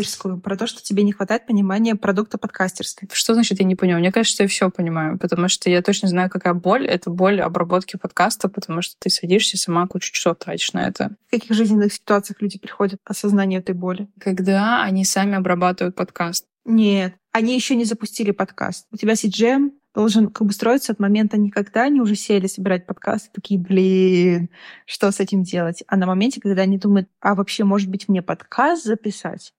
подкастерскую, 0.00 0.40
про 0.40 0.56
то, 0.56 0.66
что 0.66 0.82
тебе 0.82 1.02
не 1.02 1.12
хватает 1.12 1.46
понимания 1.46 1.94
продукта 1.94 2.38
подкастерской. 2.38 3.08
Что 3.12 3.34
значит 3.34 3.60
я 3.60 3.66
не 3.66 3.76
поняла? 3.76 3.98
Мне 3.98 4.12
кажется, 4.12 4.44
я 4.44 4.48
все 4.48 4.70
понимаю, 4.70 5.18
потому 5.18 5.48
что 5.48 5.70
я 5.70 5.82
точно 5.82 6.08
знаю, 6.08 6.30
какая 6.30 6.54
боль. 6.54 6.86
Это 6.86 7.10
боль 7.10 7.40
обработки 7.40 7.96
подкаста, 7.96 8.48
потому 8.48 8.82
что 8.82 8.96
ты 8.98 9.10
садишься 9.10 9.58
сама 9.58 9.86
кучу 9.86 10.12
часов 10.12 10.38
тратишь 10.38 10.72
на 10.72 10.86
это. 10.86 11.16
В 11.28 11.30
каких 11.30 11.54
жизненных 11.54 11.92
ситуациях 11.92 12.40
люди 12.40 12.58
приходят 12.58 13.00
к 13.02 13.10
осознанию 13.10 13.60
этой 13.60 13.74
боли? 13.74 14.08
Когда 14.18 14.82
они 14.82 15.04
сами 15.04 15.36
обрабатывают 15.36 15.94
подкаст. 15.94 16.46
Нет, 16.64 17.14
они 17.32 17.54
еще 17.54 17.74
не 17.74 17.84
запустили 17.84 18.30
подкаст. 18.30 18.86
У 18.90 18.96
тебя 18.96 19.14
CGM 19.14 19.70
должен 19.94 20.28
как 20.28 20.46
бы 20.46 20.52
строиться 20.52 20.92
от 20.92 21.00
момента 21.00 21.36
не 21.36 21.50
когда 21.50 21.82
они 21.82 22.00
уже 22.00 22.14
сели 22.14 22.46
собирать 22.46 22.86
подкасты, 22.86 23.30
такие, 23.32 23.58
блин, 23.58 24.48
что 24.86 25.10
с 25.10 25.18
этим 25.18 25.42
делать, 25.42 25.82
а 25.88 25.96
на 25.96 26.06
моменте, 26.06 26.40
когда 26.40 26.62
они 26.62 26.78
думают, 26.78 27.08
а 27.20 27.34
вообще, 27.34 27.64
может 27.64 27.90
быть, 27.90 28.08
мне 28.08 28.22
подкаст 28.22 28.84
записать? 28.84 29.52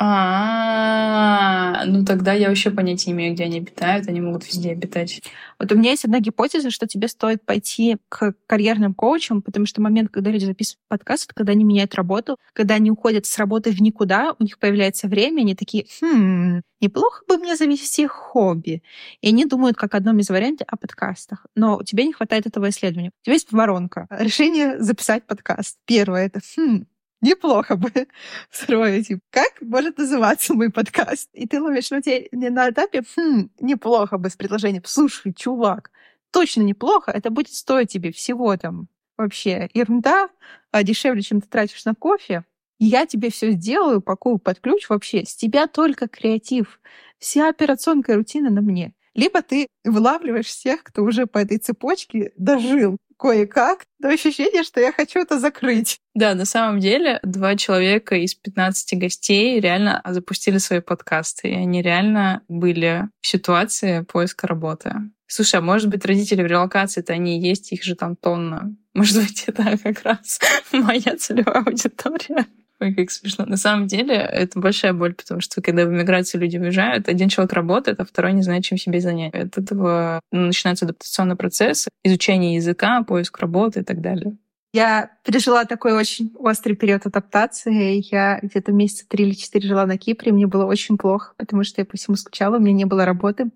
А, 0.00 1.84
ну 1.86 2.04
тогда 2.04 2.32
я 2.32 2.48
вообще 2.48 2.70
понятия 2.70 3.10
не 3.10 3.16
имею, 3.16 3.34
где 3.34 3.44
они 3.44 3.58
обитают, 3.58 4.06
они 4.06 4.20
могут 4.20 4.46
везде 4.46 4.70
обитать. 4.70 5.20
Вот 5.58 5.72
у 5.72 5.76
меня 5.76 5.90
есть 5.90 6.04
одна 6.04 6.20
гипотеза, 6.20 6.70
что 6.70 6.86
тебе 6.86 7.08
стоит 7.08 7.44
пойти 7.44 7.96
к 8.08 8.34
карьерным 8.46 8.94
коучам, 8.94 9.42
потому 9.42 9.66
что 9.66 9.80
момент, 9.80 10.10
когда 10.12 10.30
люди 10.30 10.44
записывают 10.44 10.86
подкаст, 10.86 11.32
когда 11.32 11.50
они 11.50 11.64
меняют 11.64 11.96
работу, 11.96 12.36
когда 12.52 12.76
они 12.76 12.92
уходят 12.92 13.26
с 13.26 13.36
работы 13.38 13.72
в 13.72 13.80
никуда, 13.80 14.36
у 14.38 14.44
них 14.44 14.60
появляется 14.60 15.08
время, 15.08 15.40
они 15.40 15.56
такие, 15.56 15.86
хм, 16.00 16.62
неплохо 16.80 17.24
бы 17.26 17.38
мне 17.38 17.56
завести 17.56 18.06
хобби. 18.06 18.84
И 19.20 19.28
они 19.30 19.46
думают 19.46 19.76
как 19.76 19.96
одном 19.96 20.20
из 20.20 20.28
вариантов 20.30 20.68
о 20.70 20.76
подкастах. 20.76 21.44
Но 21.56 21.78
у 21.78 21.82
тебя 21.82 22.04
не 22.04 22.12
хватает 22.12 22.46
этого 22.46 22.68
исследования. 22.68 23.10
У 23.22 23.24
тебя 23.24 23.34
есть 23.34 23.50
воронка. 23.50 24.06
Решение 24.10 24.80
записать 24.80 25.24
подкаст. 25.26 25.76
Первое— 25.86 26.26
это, 26.32 26.40
хм, 26.56 26.86
неплохо 27.20 27.76
бы 27.76 27.90
строить. 28.50 29.10
Как 29.30 29.60
может 29.60 29.98
называться 29.98 30.54
мой 30.54 30.70
подкаст? 30.70 31.28
И 31.32 31.46
ты 31.46 31.60
ловишь 31.60 31.90
людей 31.90 32.28
не 32.32 32.50
на 32.50 32.70
этапе, 32.70 33.02
хм, 33.16 33.50
неплохо 33.60 34.18
бы 34.18 34.30
с 34.30 34.36
предложением. 34.36 34.82
Слушай, 34.84 35.32
чувак, 35.32 35.90
точно 36.30 36.62
неплохо, 36.62 37.10
это 37.10 37.30
будет 37.30 37.52
стоить 37.52 37.90
тебе 37.90 38.12
всего 38.12 38.56
там 38.56 38.88
вообще 39.16 39.68
ерунда, 39.74 40.28
а 40.70 40.82
дешевле, 40.82 41.22
чем 41.22 41.40
ты 41.40 41.48
тратишь 41.48 41.84
на 41.84 41.94
кофе. 41.94 42.44
Я 42.78 43.06
тебе 43.06 43.30
все 43.30 43.50
сделаю, 43.50 44.00
пакую 44.00 44.38
под 44.38 44.60
ключ 44.60 44.88
вообще. 44.88 45.24
С 45.24 45.34
тебя 45.34 45.66
только 45.66 46.06
креатив. 46.06 46.80
Вся 47.18 47.48
операционная 47.48 48.14
рутина 48.16 48.50
на 48.50 48.60
мне. 48.60 48.94
Либо 49.18 49.42
ты 49.42 49.66
вылавливаешь 49.84 50.46
всех, 50.46 50.84
кто 50.84 51.02
уже 51.02 51.26
по 51.26 51.38
этой 51.38 51.58
цепочке 51.58 52.30
дожил 52.36 52.98
кое-как, 53.18 53.84
но 53.98 54.10
ощущение, 54.10 54.62
что 54.62 54.80
я 54.80 54.92
хочу 54.92 55.18
это 55.18 55.40
закрыть. 55.40 55.98
Да, 56.14 56.36
на 56.36 56.44
самом 56.44 56.78
деле 56.78 57.18
два 57.24 57.56
человека 57.56 58.14
из 58.14 58.36
15 58.36 58.96
гостей 58.96 59.58
реально 59.58 60.00
запустили 60.06 60.58
свои 60.58 60.78
подкасты, 60.78 61.48
и 61.48 61.54
они 61.54 61.82
реально 61.82 62.42
были 62.46 63.08
в 63.20 63.26
ситуации 63.26 64.02
поиска 64.02 64.46
работы. 64.46 64.94
Слушай, 65.26 65.56
а 65.56 65.62
может 65.62 65.88
быть, 65.88 66.04
родители 66.04 66.42
в 66.42 66.46
релокации-то 66.46 67.12
они 67.12 67.40
есть, 67.40 67.72
их 67.72 67.82
же 67.82 67.96
там 67.96 68.14
тонна. 68.14 68.72
Может 68.94 69.16
быть, 69.16 69.44
это 69.48 69.76
как 69.78 70.00
раз 70.04 70.38
моя 70.70 71.16
целевая 71.16 71.64
аудитория. 71.64 72.46
Ой, 72.80 72.94
как 72.94 73.10
смешно. 73.10 73.44
На 73.44 73.56
самом 73.56 73.88
деле, 73.88 74.14
это 74.14 74.60
большая 74.60 74.92
боль, 74.92 75.14
потому 75.14 75.40
что 75.40 75.60
когда 75.60 75.84
в 75.84 75.88
эмиграции 75.88 76.38
люди 76.38 76.58
уезжают, 76.58 77.08
один 77.08 77.28
человек 77.28 77.52
работает, 77.52 77.98
а 77.98 78.04
второй 78.04 78.32
не 78.32 78.42
знает, 78.42 78.64
чем 78.64 78.78
себе 78.78 79.00
занять. 79.00 79.34
От 79.34 79.58
этого 79.58 80.20
ну, 80.30 80.46
начинается 80.46 80.84
адаптационный 80.84 81.34
процесс, 81.34 81.88
изучение 82.04 82.54
языка, 82.54 83.02
поиск 83.02 83.38
работы 83.40 83.80
и 83.80 83.82
так 83.82 84.00
далее. 84.00 84.36
Я 84.72 85.10
пережила 85.24 85.64
такой 85.64 85.92
очень 85.92 86.32
острый 86.38 86.74
период 86.74 87.04
адаптации. 87.06 88.04
Я 88.12 88.38
где-то 88.42 88.70
месяца 88.70 89.08
три 89.08 89.24
или 89.24 89.32
четыре 89.32 89.66
жила 89.66 89.86
на 89.86 89.98
Кипре. 89.98 90.30
Мне 90.30 90.46
было 90.46 90.66
очень 90.66 90.98
плохо, 90.98 91.32
потому 91.36 91.64
что 91.64 91.80
я 91.80 91.84
по 91.84 91.96
всему 91.96 92.16
скучала, 92.16 92.58
у 92.58 92.60
меня 92.60 92.74
не 92.74 92.84
было 92.84 93.04
работы. 93.04 93.50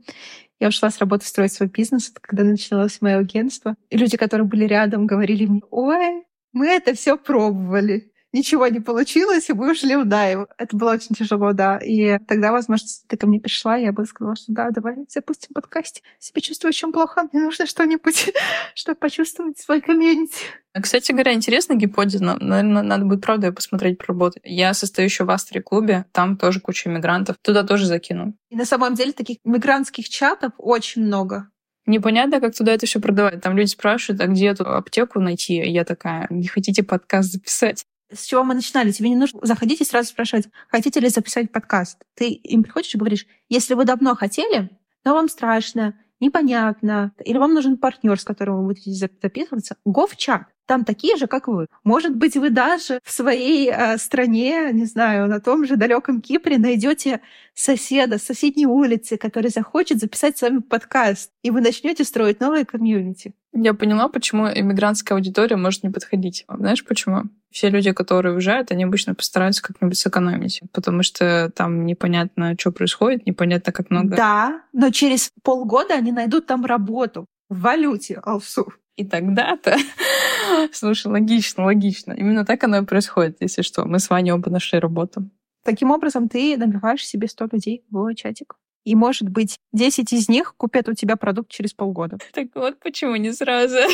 Я 0.59 0.69
ушла 0.69 0.91
с 0.91 0.99
работы 0.99 1.27
строить 1.27 1.53
свой 1.53 1.69
бизнес, 1.69 2.13
когда 2.21 2.45
начиналось 2.45 3.01
мое 3.01 3.19
агентство. 3.19 3.77
И 3.91 3.97
люди, 3.97 4.17
которые 4.17 4.47
были 4.47 4.65
рядом, 4.65 5.07
говорили 5.07 5.45
мне, 5.47 5.61
ой, 5.71 6.25
мы 6.53 6.69
это 6.69 6.95
все 6.95 7.17
пробовали 7.17 8.12
ничего 8.33 8.67
не 8.69 8.81
получилось, 8.81 9.49
и 9.51 9.53
мы 9.53 9.73
ушли 9.73 9.97
в 9.97 10.07
найм. 10.07 10.47
Это 10.59 10.77
было 10.77 10.93
очень 10.93 11.15
тяжело, 11.15 11.53
да. 11.53 11.79
И 11.79 12.19
тогда, 12.27 12.53
возможно, 12.53 12.89
ты 13.07 13.17
ко 13.17 13.27
мне 13.27 13.41
пришла, 13.41 13.77
я 13.77 13.93
бы 13.93 14.05
сказала, 14.07 14.37
что 14.37 14.53
да, 14.53 14.71
давай 14.71 14.97
запустим 15.09 15.51
подкаст. 15.55 16.03
Себя 16.19 16.41
чувствую 16.41 16.71
очень 16.71 16.93
плохо, 16.93 17.29
мне 17.33 17.43
нужно 17.43 17.67
что-нибудь, 17.67 18.33
чтобы 18.75 18.97
почувствовать 18.97 19.59
свой 19.59 19.81
комьюнити. 19.81 20.45
А, 20.75 20.81
кстати 20.81 21.13
говоря, 21.13 21.35
интересная 21.35 21.77
гипотеза. 21.77 22.25
Наверное, 22.25 22.83
надо 22.83 23.05
будет, 23.05 23.23
правда, 23.23 23.49
ее 23.49 23.53
посмотреть, 23.53 23.99
поработать. 23.99 24.43
Я 24.45 24.73
состою 24.73 25.07
еще 25.07 25.25
в 25.25 25.31
Астре-клубе, 25.31 26.07
там 26.13 26.37
тоже 26.39 26.61
куча 26.61 26.89
иммигрантов. 26.89 27.37
Туда 27.43 27.63
тоже 27.63 27.87
закину. 27.87 28.35
И 28.49 28.57
на 28.57 28.65
самом 28.65 28.95
деле 28.95 29.13
таких 29.13 29.39
мигрантских 29.45 30.09
чатов 30.09 30.53
очень 30.57 31.05
много. 31.05 31.49
Непонятно, 31.85 32.41
как 32.41 32.55
туда 32.55 32.73
это 32.73 32.87
все 32.87 33.01
продавать. 33.01 33.41
Там 33.41 33.57
люди 33.57 33.69
спрашивают, 33.69 34.23
а 34.23 34.29
где 34.29 34.49
эту 34.49 34.65
аптеку 34.65 35.21
найти? 35.21 35.55
Я 35.55 35.85
такая, 35.85 36.27
не 36.31 36.47
хотите 36.47 36.85
подкаст 36.85 37.33
записать? 37.33 37.85
С 38.15 38.25
чего 38.25 38.45
мы 38.45 38.55
начинали. 38.55 38.93
Тебе 38.93 39.11
не 39.11 39.17
нужно 39.17 39.41
заходить 39.43 39.81
и 39.81 39.85
сразу 39.85 40.09
спрашивать, 40.09 40.49
хотите 40.69 41.01
ли 41.01 41.09
записать 41.09 41.53
подкаст. 41.53 42.03
Ты 42.15 42.31
им 42.31 42.63
приходишь 42.63 42.95
и 42.95 42.99
говоришь, 42.99 43.27
если 43.49 43.75
вы 43.75 43.85
давно 43.85 44.15
хотели, 44.15 44.71
но 45.05 45.15
вам 45.15 45.29
страшно, 45.29 45.99
непонятно, 46.21 47.13
или 47.25 47.39
вам 47.39 47.55
нужен 47.55 47.77
партнер, 47.77 48.19
с 48.19 48.25
которым 48.25 48.59
вы 48.59 48.67
будете 48.69 48.93
записываться, 48.93 49.77
го 49.85 50.07
в 50.07 50.17
чат. 50.17 50.47
Там 50.67 50.85
такие 50.85 51.17
же, 51.17 51.27
как 51.27 51.49
вы. 51.49 51.67
Может 51.85 52.17
быть, 52.17 52.37
вы 52.37 52.51
даже 52.51 53.01
в 53.05 53.11
своей 53.11 53.71
э, 53.71 53.99
стране, 53.99 54.71
не 54.73 54.85
знаю, 54.85 55.29
на 55.29 55.41
том 55.41 55.67
же 55.67 55.77
далеком 55.77 56.21
Кипре 56.21 56.59
найдете 56.59 57.21
соседа 57.55 58.19
с 58.19 58.23
соседней 58.23 58.67
улицы, 58.67 59.17
который 59.17 59.51
захочет 59.51 59.99
записать 59.99 60.39
с 60.39 60.43
вами 60.43 60.59
подкаст, 60.59 61.31
и 61.43 61.51
вы 61.51 61.61
начнете 61.61 62.05
строить 62.05 62.41
новые 62.41 62.65
комьюнити. 62.65 63.35
Я 63.55 63.75
поняла, 63.75 64.09
почему 64.09 64.47
иммигрантская 64.47 65.17
аудитория 65.17 65.57
может 65.57 65.83
не 65.83 65.91
подходить. 65.91 66.45
Знаешь 66.49 66.85
почему? 66.85 67.25
Все 67.51 67.69
люди, 67.69 67.93
которые 67.93 68.35
уезжают, 68.35 68.71
они 68.71 68.85
обычно 68.85 69.15
постараются 69.15 69.63
как-нибудь 69.63 69.99
сэкономить, 69.99 70.63
потому 70.73 71.03
что 71.03 71.53
там 71.55 71.85
непонятно, 71.85 72.55
что 72.59 72.73
происходит, 72.73 73.27
непонятно, 73.27 73.73
как 73.73 73.91
много. 73.91 74.17
Да, 74.17 74.63
но 74.73 74.91
через 74.91 75.31
полгода 75.43 75.95
они 75.95 76.13
найдут 76.13 76.47
там 76.47 76.65
работу 76.65 77.27
в 77.51 77.61
валюте, 77.61 78.19
Алсу. 78.25 78.73
И 78.97 79.05
тогда-то... 79.05 79.77
Слушай, 80.73 81.09
логично, 81.09 81.65
логично. 81.65 82.13
Именно 82.13 82.45
так 82.45 82.63
оно 82.65 82.79
и 82.79 82.85
происходит, 82.85 83.39
если 83.41 83.63
что. 83.63 83.85
Мы 83.85 83.99
с 83.99 84.11
Ваней 84.11 84.33
оба 84.33 84.51
нашли 84.51 84.79
работу. 84.79 85.31
Таким 85.65 85.91
образом, 85.91 86.29
ты 86.29 86.57
набиваешь 86.57 87.07
себе 87.07 87.29
100 87.29 87.49
людей 87.53 87.85
в 87.91 88.15
чатик. 88.15 88.57
И, 88.85 88.97
может 88.97 89.29
быть, 89.29 89.59
10 89.73 90.13
из 90.13 90.29
них 90.29 90.55
купят 90.57 90.89
у 90.89 90.95
тебя 90.95 91.17
продукт 91.17 91.51
через 91.51 91.73
полгода. 91.73 92.19
Так 92.33 92.49
вот 92.55 92.81
почему 92.81 93.17
не 93.17 93.33
сразу. 93.33 93.79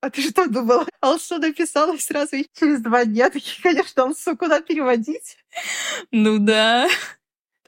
А 0.00 0.10
ты 0.10 0.22
что 0.22 0.48
думала? 0.48 0.86
Алсу 1.00 1.38
написала 1.38 1.92
и 1.92 1.98
сразу 1.98 2.36
через 2.56 2.80
два 2.80 3.04
дня. 3.04 3.30
Такие, 3.30 3.60
конечно, 3.60 4.04
Алсу 4.04 4.36
куда 4.36 4.60
переводить? 4.60 5.36
Ну 6.12 6.38
да. 6.38 6.86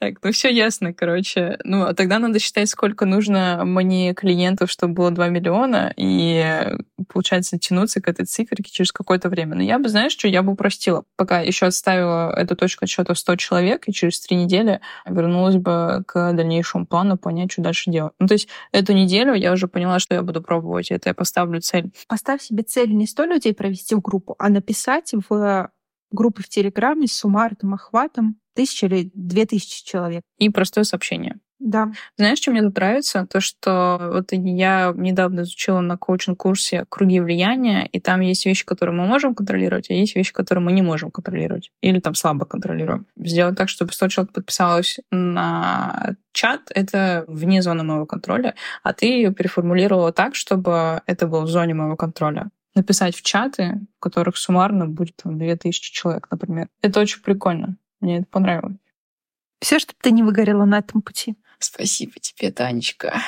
Так, 0.01 0.15
ну 0.23 0.31
все 0.31 0.49
ясно, 0.49 0.95
короче. 0.95 1.59
Ну, 1.63 1.83
а 1.83 1.93
тогда 1.93 2.17
надо 2.17 2.39
считать, 2.39 2.67
сколько 2.67 3.05
нужно 3.05 3.61
мне 3.63 4.15
клиентов, 4.15 4.71
чтобы 4.71 4.95
было 4.95 5.11
2 5.11 5.27
миллиона, 5.27 5.93
и, 5.95 6.75
получается, 7.07 7.59
тянуться 7.59 8.01
к 8.01 8.07
этой 8.07 8.25
циферке 8.25 8.71
через 8.71 8.91
какое-то 8.91 9.29
время. 9.29 9.55
Но 9.55 9.61
я 9.61 9.77
бы, 9.77 9.89
знаешь, 9.89 10.13
что 10.13 10.27
я 10.27 10.41
бы 10.41 10.53
упростила. 10.53 11.03
Пока 11.17 11.41
еще 11.41 11.67
отставила 11.67 12.33
эту 12.35 12.55
точку 12.55 12.85
отсчета 12.85 13.13
в 13.13 13.19
100 13.19 13.35
человек, 13.35 13.87
и 13.87 13.93
через 13.93 14.19
три 14.21 14.37
недели 14.37 14.81
вернулась 15.05 15.57
бы 15.57 16.03
к 16.07 16.33
дальнейшему 16.33 16.87
плану, 16.87 17.19
понять, 17.19 17.51
что 17.51 17.61
дальше 17.61 17.91
делать. 17.91 18.13
Ну, 18.17 18.25
то 18.25 18.33
есть 18.33 18.47
эту 18.71 18.93
неделю 18.93 19.35
я 19.35 19.51
уже 19.51 19.67
поняла, 19.67 19.99
что 19.99 20.15
я 20.15 20.23
буду 20.23 20.41
пробовать, 20.41 20.89
это 20.89 21.09
я 21.09 21.13
поставлю 21.13 21.61
цель. 21.61 21.91
Поставь 22.07 22.41
себе 22.41 22.63
цель 22.63 22.91
не 22.91 23.05
100 23.05 23.25
людей 23.25 23.53
провести 23.53 23.93
в 23.93 24.01
группу, 24.01 24.35
а 24.39 24.49
написать 24.49 25.13
в 25.29 25.69
группы 26.11 26.43
в 26.43 26.49
Телеграме 26.49 27.07
с 27.07 27.13
суммарным 27.13 27.73
охватом 27.73 28.37
тысяча 28.55 28.87
или 28.87 29.11
две 29.13 29.45
тысячи 29.45 29.85
человек. 29.85 30.23
И 30.37 30.49
простое 30.49 30.83
сообщение. 30.83 31.39
Да. 31.61 31.91
Знаешь, 32.17 32.39
что 32.39 32.49
мне 32.49 32.63
тут 32.63 32.75
нравится? 32.75 33.27
То, 33.29 33.39
что 33.39 34.09
вот 34.13 34.31
я 34.31 34.93
недавно 34.95 35.41
изучила 35.41 35.79
на 35.79 35.95
коучинг-курсе 35.95 36.85
круги 36.89 37.19
влияния, 37.19 37.85
и 37.85 37.99
там 37.99 38.21
есть 38.21 38.47
вещи, 38.47 38.65
которые 38.65 38.95
мы 38.95 39.05
можем 39.05 39.35
контролировать, 39.35 39.91
а 39.91 39.93
есть 39.93 40.15
вещи, 40.15 40.33
которые 40.33 40.63
мы 40.63 40.71
не 40.71 40.81
можем 40.81 41.11
контролировать. 41.11 41.69
Или 41.81 41.99
там 41.99 42.15
слабо 42.15 42.45
контролируем. 42.45 43.05
Сделать 43.15 43.57
так, 43.57 43.69
чтобы 43.69 43.93
100 43.93 44.07
человек 44.07 44.33
подписалось 44.33 44.99
на 45.11 46.15
чат, 46.33 46.61
это 46.73 47.25
вне 47.27 47.61
зоны 47.61 47.83
моего 47.83 48.07
контроля, 48.07 48.55
а 48.81 48.93
ты 48.93 49.05
ее 49.05 49.31
переформулировала 49.31 50.11
так, 50.11 50.33
чтобы 50.33 51.03
это 51.05 51.27
было 51.27 51.41
в 51.41 51.49
зоне 51.49 51.75
моего 51.75 51.95
контроля 51.95 52.49
написать 52.75 53.15
в 53.15 53.21
чаты, 53.21 53.81
в 53.97 53.99
которых 53.99 54.37
суммарно 54.37 54.87
будет 54.87 55.15
там, 55.17 55.37
2000 55.37 55.93
человек, 55.93 56.27
например. 56.31 56.67
Это 56.81 56.99
очень 56.99 57.21
прикольно. 57.21 57.77
Мне 57.99 58.19
это 58.19 58.27
понравилось. 58.27 58.77
Все, 59.59 59.77
чтобы 59.79 59.99
ты 60.01 60.11
не 60.11 60.23
выгорела 60.23 60.65
на 60.65 60.79
этом 60.79 61.01
пути. 61.01 61.35
Спасибо 61.59 62.13
тебе, 62.19 62.51
Танечка. 62.51 63.21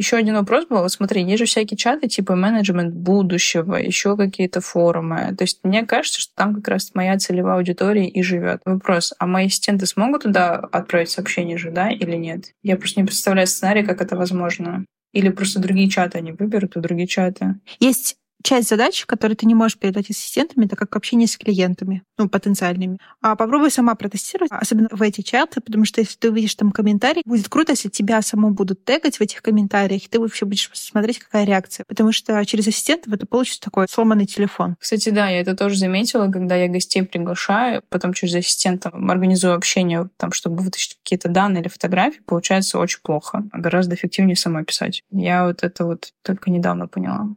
Еще 0.00 0.16
один 0.16 0.34
вопрос 0.34 0.64
был. 0.64 0.78
Вот 0.78 0.90
смотри, 0.90 1.22
есть 1.22 1.40
же 1.40 1.44
всякие 1.44 1.76
чаты 1.76 2.08
типа 2.08 2.34
менеджмент 2.34 2.94
будущего, 2.94 3.74
еще 3.74 4.16
какие-то 4.16 4.62
форумы. 4.62 5.36
То 5.36 5.44
есть 5.44 5.60
мне 5.62 5.84
кажется, 5.84 6.22
что 6.22 6.34
там 6.34 6.54
как 6.54 6.68
раз 6.68 6.94
моя 6.94 7.18
целевая 7.18 7.56
аудитория 7.56 8.08
и 8.08 8.22
живет. 8.22 8.62
Вопрос, 8.64 9.12
а 9.18 9.26
мои 9.26 9.46
ассистенты 9.46 9.84
смогут 9.84 10.22
туда 10.22 10.56
отправить 10.56 11.10
сообщение 11.10 11.58
же, 11.58 11.70
да, 11.70 11.90
или 11.90 12.16
нет? 12.16 12.54
Я 12.62 12.76
просто 12.76 12.98
не 12.98 13.04
представляю 13.04 13.46
сценарий, 13.46 13.84
как 13.84 14.00
это 14.00 14.16
возможно. 14.16 14.86
Или 15.12 15.28
просто 15.28 15.60
другие 15.60 15.90
чаты 15.90 16.16
они 16.16 16.32
выберут, 16.32 16.76
и 16.76 16.80
другие 16.80 17.06
чаты. 17.06 17.56
Есть 17.78 18.16
часть 18.42 18.68
задач, 18.68 19.04
которые 19.06 19.36
ты 19.36 19.46
не 19.46 19.54
можешь 19.54 19.78
передать 19.78 20.10
ассистентами, 20.10 20.66
это 20.66 20.76
как 20.76 20.94
общение 20.96 21.28
с 21.28 21.36
клиентами, 21.36 22.02
ну, 22.18 22.28
потенциальными. 22.28 22.98
А 23.20 23.36
попробуй 23.36 23.70
сама 23.70 23.94
протестировать, 23.94 24.50
особенно 24.52 24.88
в 24.90 25.02
эти 25.02 25.20
чаты, 25.22 25.60
потому 25.60 25.84
что 25.84 26.00
если 26.00 26.16
ты 26.16 26.30
увидишь 26.30 26.54
там 26.54 26.70
комментарий, 26.72 27.22
будет 27.24 27.48
круто, 27.48 27.72
если 27.72 27.88
тебя 27.88 28.22
само 28.22 28.50
будут 28.50 28.84
тегать 28.84 29.18
в 29.18 29.20
этих 29.20 29.42
комментариях, 29.42 30.04
и 30.04 30.08
ты 30.08 30.20
вообще 30.20 30.44
будешь 30.46 30.70
смотреть, 30.72 31.18
какая 31.18 31.44
реакция. 31.44 31.84
Потому 31.86 32.12
что 32.12 32.44
через 32.44 32.66
ассистентов 32.68 33.12
это 33.12 33.26
получится 33.26 33.60
такой 33.60 33.86
сломанный 33.88 34.26
телефон. 34.26 34.76
Кстати, 34.78 35.10
да, 35.10 35.28
я 35.28 35.40
это 35.40 35.56
тоже 35.56 35.76
заметила, 35.76 36.30
когда 36.30 36.56
я 36.56 36.68
гостей 36.68 37.02
приглашаю, 37.02 37.82
потом 37.88 38.12
через 38.12 38.34
ассистента 38.34 38.90
организую 38.90 39.54
общение, 39.54 40.08
там, 40.16 40.32
чтобы 40.32 40.62
вытащить 40.62 40.98
какие-то 41.02 41.28
данные 41.28 41.62
или 41.62 41.68
фотографии, 41.68 42.20
получается 42.24 42.78
очень 42.78 43.00
плохо. 43.02 43.44
Гораздо 43.52 43.94
эффективнее 43.94 44.36
самой 44.36 44.64
писать. 44.64 45.02
Я 45.10 45.46
вот 45.46 45.62
это 45.62 45.84
вот 45.84 46.12
только 46.22 46.50
недавно 46.50 46.88
поняла. 46.88 47.28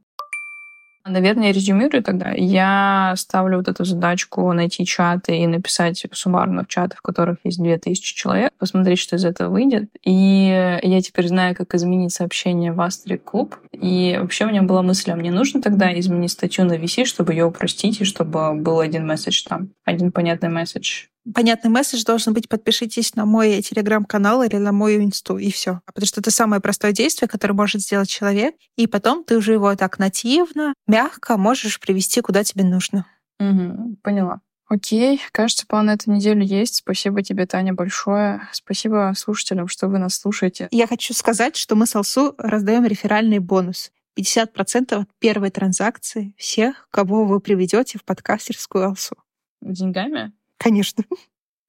Наверное, 1.05 1.47
я 1.47 1.51
резюмирую 1.51 2.01
тогда. 2.01 2.31
Я 2.31 3.13
ставлю 3.17 3.57
вот 3.57 3.67
эту 3.67 3.83
задачку 3.83 4.51
найти 4.53 4.85
чаты 4.85 5.37
и 5.37 5.47
написать 5.47 6.05
суммарно 6.13 6.63
в 6.63 6.67
чаты, 6.67 6.95
в 6.95 7.01
которых 7.01 7.37
есть 7.43 7.61
2000 7.61 8.15
человек, 8.15 8.53
посмотреть, 8.57 8.99
что 8.99 9.17
из 9.17 9.25
этого 9.25 9.49
выйдет. 9.49 9.89
И 10.03 10.79
я 10.81 11.01
теперь 11.01 11.27
знаю, 11.27 11.55
как 11.55 11.75
изменить 11.75 12.13
сообщение 12.13 12.71
в 12.71 12.79
Астри 12.79 13.17
Клуб. 13.17 13.57
И 13.73 14.17
вообще 14.19 14.45
у 14.45 14.49
меня 14.49 14.61
была 14.61 14.81
мысль, 14.81 15.11
а 15.11 15.15
мне 15.15 15.31
нужно 15.31 15.61
тогда 15.61 15.97
изменить 15.99 16.31
статью 16.31 16.63
на 16.65 16.77
VC, 16.77 17.03
чтобы 17.05 17.33
ее 17.33 17.45
упростить, 17.45 17.99
и 17.99 18.05
чтобы 18.05 18.53
был 18.53 18.79
один 18.79 19.05
месседж 19.05 19.43
там, 19.47 19.69
один 19.83 20.11
понятный 20.11 20.49
месседж 20.49 21.07
понятный 21.31 21.69
месседж 21.69 22.03
должен 22.03 22.33
быть 22.33 22.49
подпишитесь 22.49 23.15
на 23.15 23.25
мой 23.25 23.61
телеграм-канал 23.61 24.43
или 24.43 24.57
на 24.57 24.71
мою 24.71 25.03
инсту, 25.03 25.37
и 25.37 25.51
все. 25.51 25.81
Потому 25.85 26.05
что 26.05 26.21
это 26.21 26.31
самое 26.31 26.61
простое 26.61 26.91
действие, 26.91 27.29
которое 27.29 27.53
может 27.53 27.81
сделать 27.81 28.09
человек, 28.09 28.55
и 28.75 28.87
потом 28.87 29.23
ты 29.23 29.37
уже 29.37 29.53
его 29.53 29.75
так 29.75 29.99
нативно, 29.99 30.73
мягко 30.87 31.37
можешь 31.37 31.79
привести 31.79 32.21
куда 32.21 32.43
тебе 32.43 32.63
нужно. 32.63 33.05
Угу, 33.39 33.97
поняла. 34.03 34.41
Окей, 34.69 35.21
кажется, 35.31 35.67
план 35.67 35.85
на 35.87 35.93
эту 35.93 36.11
неделю 36.11 36.41
есть. 36.41 36.75
Спасибо 36.75 37.21
тебе, 37.21 37.45
Таня, 37.45 37.73
большое. 37.73 38.47
Спасибо 38.53 39.13
слушателям, 39.15 39.67
что 39.67 39.87
вы 39.87 39.99
нас 39.99 40.15
слушаете. 40.15 40.67
Я 40.71 40.87
хочу 40.87 41.13
сказать, 41.13 41.55
что 41.55 41.75
мы 41.75 41.85
с 41.85 41.95
Алсу 41.95 42.33
раздаем 42.37 42.85
реферальный 42.85 43.39
бонус. 43.39 43.91
50% 44.17 44.93
от 44.93 45.09
первой 45.19 45.49
транзакции 45.49 46.33
всех, 46.37 46.87
кого 46.91 47.25
вы 47.25 47.39
приведете 47.39 47.97
в 47.97 48.03
подкастерскую 48.03 48.85
Алсу. 48.85 49.15
Деньгами? 49.61 50.33
Конечно. 50.63 51.03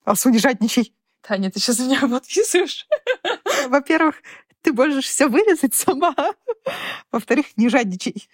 Алсу, 0.04 0.30
не 0.30 0.38
жадничай. 0.38 0.94
Таня, 1.20 1.50
ты 1.50 1.58
сейчас 1.58 1.80
меня 1.80 2.00
подписываешь? 2.08 2.86
Во-первых, 3.66 4.22
ты 4.62 4.72
можешь 4.72 5.06
все 5.06 5.26
вырезать 5.26 5.74
сама. 5.74 6.14
Во-вторых, 7.10 7.46
не 7.56 7.68
жадничай. 7.68 8.28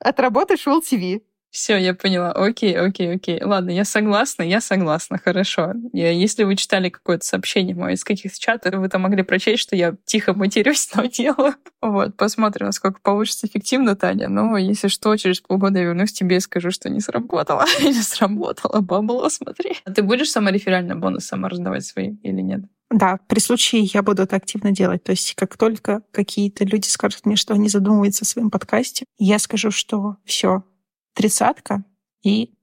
Отработаешь 0.00 0.66
в 0.66 0.70
ЛТВ. 0.70 1.22
Все, 1.50 1.78
я 1.78 1.94
поняла. 1.94 2.32
Окей, 2.32 2.78
окей, 2.78 3.14
окей. 3.14 3.42
Ладно, 3.42 3.70
я 3.70 3.84
согласна, 3.84 4.42
я 4.42 4.60
согласна, 4.60 5.18
хорошо. 5.18 5.72
Я, 5.92 6.10
если 6.10 6.44
вы 6.44 6.56
читали 6.56 6.90
какое-то 6.90 7.24
сообщение 7.24 7.74
мое 7.74 7.94
из 7.94 8.04
каких-то 8.04 8.38
чатов, 8.38 8.74
вы 8.74 8.88
там 8.88 9.02
могли 9.02 9.22
прочесть, 9.22 9.62
что 9.62 9.74
я 9.74 9.94
тихо 10.04 10.34
матерюсь, 10.34 10.90
но 10.94 11.06
делаю. 11.06 11.54
Вот, 11.80 12.16
посмотрим, 12.16 12.66
насколько 12.66 13.00
получится 13.00 13.46
эффективно, 13.46 13.96
Таня. 13.96 14.28
Но 14.28 14.58
если 14.58 14.88
что, 14.88 15.16
через 15.16 15.40
полгода 15.40 15.78
я 15.78 15.86
вернусь 15.86 16.12
тебе 16.12 16.36
и 16.36 16.40
скажу, 16.40 16.70
что 16.70 16.90
не 16.90 17.00
сработало. 17.00 17.64
Или 17.80 18.00
сработало, 18.00 18.80
бабло, 18.80 19.28
смотри. 19.30 19.76
А 19.84 19.92
ты 19.92 20.02
будешь 20.02 20.30
сама 20.30 20.50
реферальный 20.50 20.96
бонус 20.96 21.26
сама 21.26 21.48
раздавать 21.48 21.84
свои 21.84 22.16
или 22.22 22.40
нет? 22.40 22.60
Да, 22.90 23.18
при 23.26 23.38
случае 23.38 23.82
я 23.82 24.02
буду 24.02 24.22
это 24.22 24.36
активно 24.36 24.70
делать. 24.70 25.04
То 25.04 25.12
есть 25.12 25.34
как 25.34 25.56
только 25.56 26.02
какие-то 26.10 26.64
люди 26.64 26.86
скажут 26.88 27.26
мне, 27.26 27.36
что 27.36 27.54
они 27.54 27.68
задумываются 27.68 28.24
о 28.24 28.26
своем 28.26 28.50
подкасте, 28.50 29.04
я 29.18 29.38
скажу, 29.38 29.70
что 29.70 30.16
все, 30.24 30.64
тридцатка, 31.18 31.82
и 32.22 32.54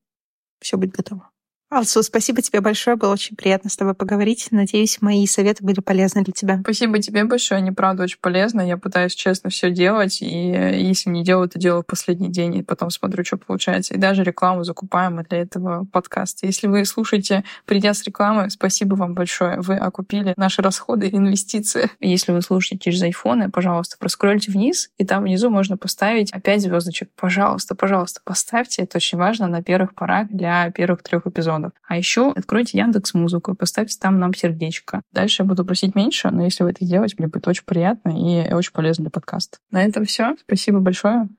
все 0.62 0.78
будет 0.78 0.92
готово. 0.92 1.30
Алсу, 1.72 2.04
спасибо 2.04 2.44
тебе 2.44 2.62
большое, 2.62 2.96
было 2.96 3.14
очень 3.14 3.36
приятно 3.36 3.72
с 3.72 3.76
тобой 3.76 3.96
поговорить. 3.96 4.50
Надеюсь, 4.52 5.02
мои 5.02 5.26
советы 5.26 5.64
были 5.64 5.80
полезны 5.80 6.24
для 6.24 6.32
тебя. 6.32 6.60
Спасибо 6.62 7.00
тебе 7.00 7.24
большое, 7.24 7.58
они 7.58 7.72
правда 7.72 8.04
очень 8.04 8.20
полезны. 8.22 8.62
Я 8.62 8.78
пытаюсь 8.78 9.16
честно 9.16 9.50
все 9.50 9.72
делать, 9.72 10.22
и 10.22 10.28
если 10.28 11.10
не 11.10 11.24
делаю, 11.24 11.50
то 11.50 11.58
делаю 11.58 11.82
в 11.82 11.88
последний 11.88 12.30
день, 12.30 12.58
и 12.58 12.64
потом 12.64 12.92
смотрю, 12.92 13.26
что 13.26 13.38
получается. 13.38 13.96
И 13.96 13.98
даже 13.98 14.24
рекламу 14.24 14.64
закупаем 14.64 15.24
для 15.28 15.40
этого 15.40 15.86
подкаста. 15.92 16.46
Если 16.46 16.68
вы 16.68 16.86
слушаете, 16.86 17.44
придя 17.66 17.96
с 17.96 18.04
рекламы, 18.04 18.52
спасибо 18.52 18.94
вам 18.94 19.16
большое. 19.16 19.60
Вы 19.60 19.78
окупили 19.78 20.36
наши 20.38 20.62
расходы 20.62 21.08
и 21.08 21.16
инвестиции. 21.16 21.90
Если 22.00 22.32
вы 22.32 22.44
слушаете 22.44 22.92
через 22.92 23.02
айфоны, 23.02 23.50
пожалуйста, 23.50 23.98
проскрольте 24.00 24.52
вниз, 24.52 24.92
и 25.00 25.06
там 25.06 25.24
внизу 25.24 25.50
можно 25.50 25.78
поставить 25.78 26.32
опять 26.32 26.62
звездочек. 26.62 27.10
Пожалуйста, 27.16 27.74
пожалуйста, 27.74 28.22
поставьте. 28.24 28.84
Это 28.84 28.98
очень 28.98 29.18
важно 29.18 29.48
на 29.48 29.64
первых 29.64 29.96
порах 29.96 30.28
для 30.30 30.70
первых 30.70 31.02
трех 31.02 31.26
эпизодов 31.26 31.55
эпизодов. 31.56 31.72
А 31.88 31.98
еще 31.98 32.32
откройте 32.32 32.78
Яндекс 32.78 33.14
Музыку 33.14 33.54
и 33.54 33.56
поставьте 33.56 33.98
там 34.00 34.20
нам 34.20 34.34
сердечко. 34.34 35.02
Дальше 35.12 35.44
я 35.44 35.48
буду 35.48 35.66
просить 35.66 35.96
меньше, 35.96 36.30
но 36.32 36.44
если 36.44 36.64
вы 36.64 36.72
это 36.72 36.86
сделаете, 36.86 37.16
мне 37.18 37.28
будет 37.28 37.48
очень 37.48 37.66
приятно 37.66 38.10
и 38.10 38.54
очень 38.54 38.74
полезно 38.74 39.04
для 39.04 39.12
подкаста. 39.12 39.58
На 39.72 39.84
этом 39.84 40.06
все. 40.06 40.36
Спасибо 40.46 40.80
большое. 40.80 41.30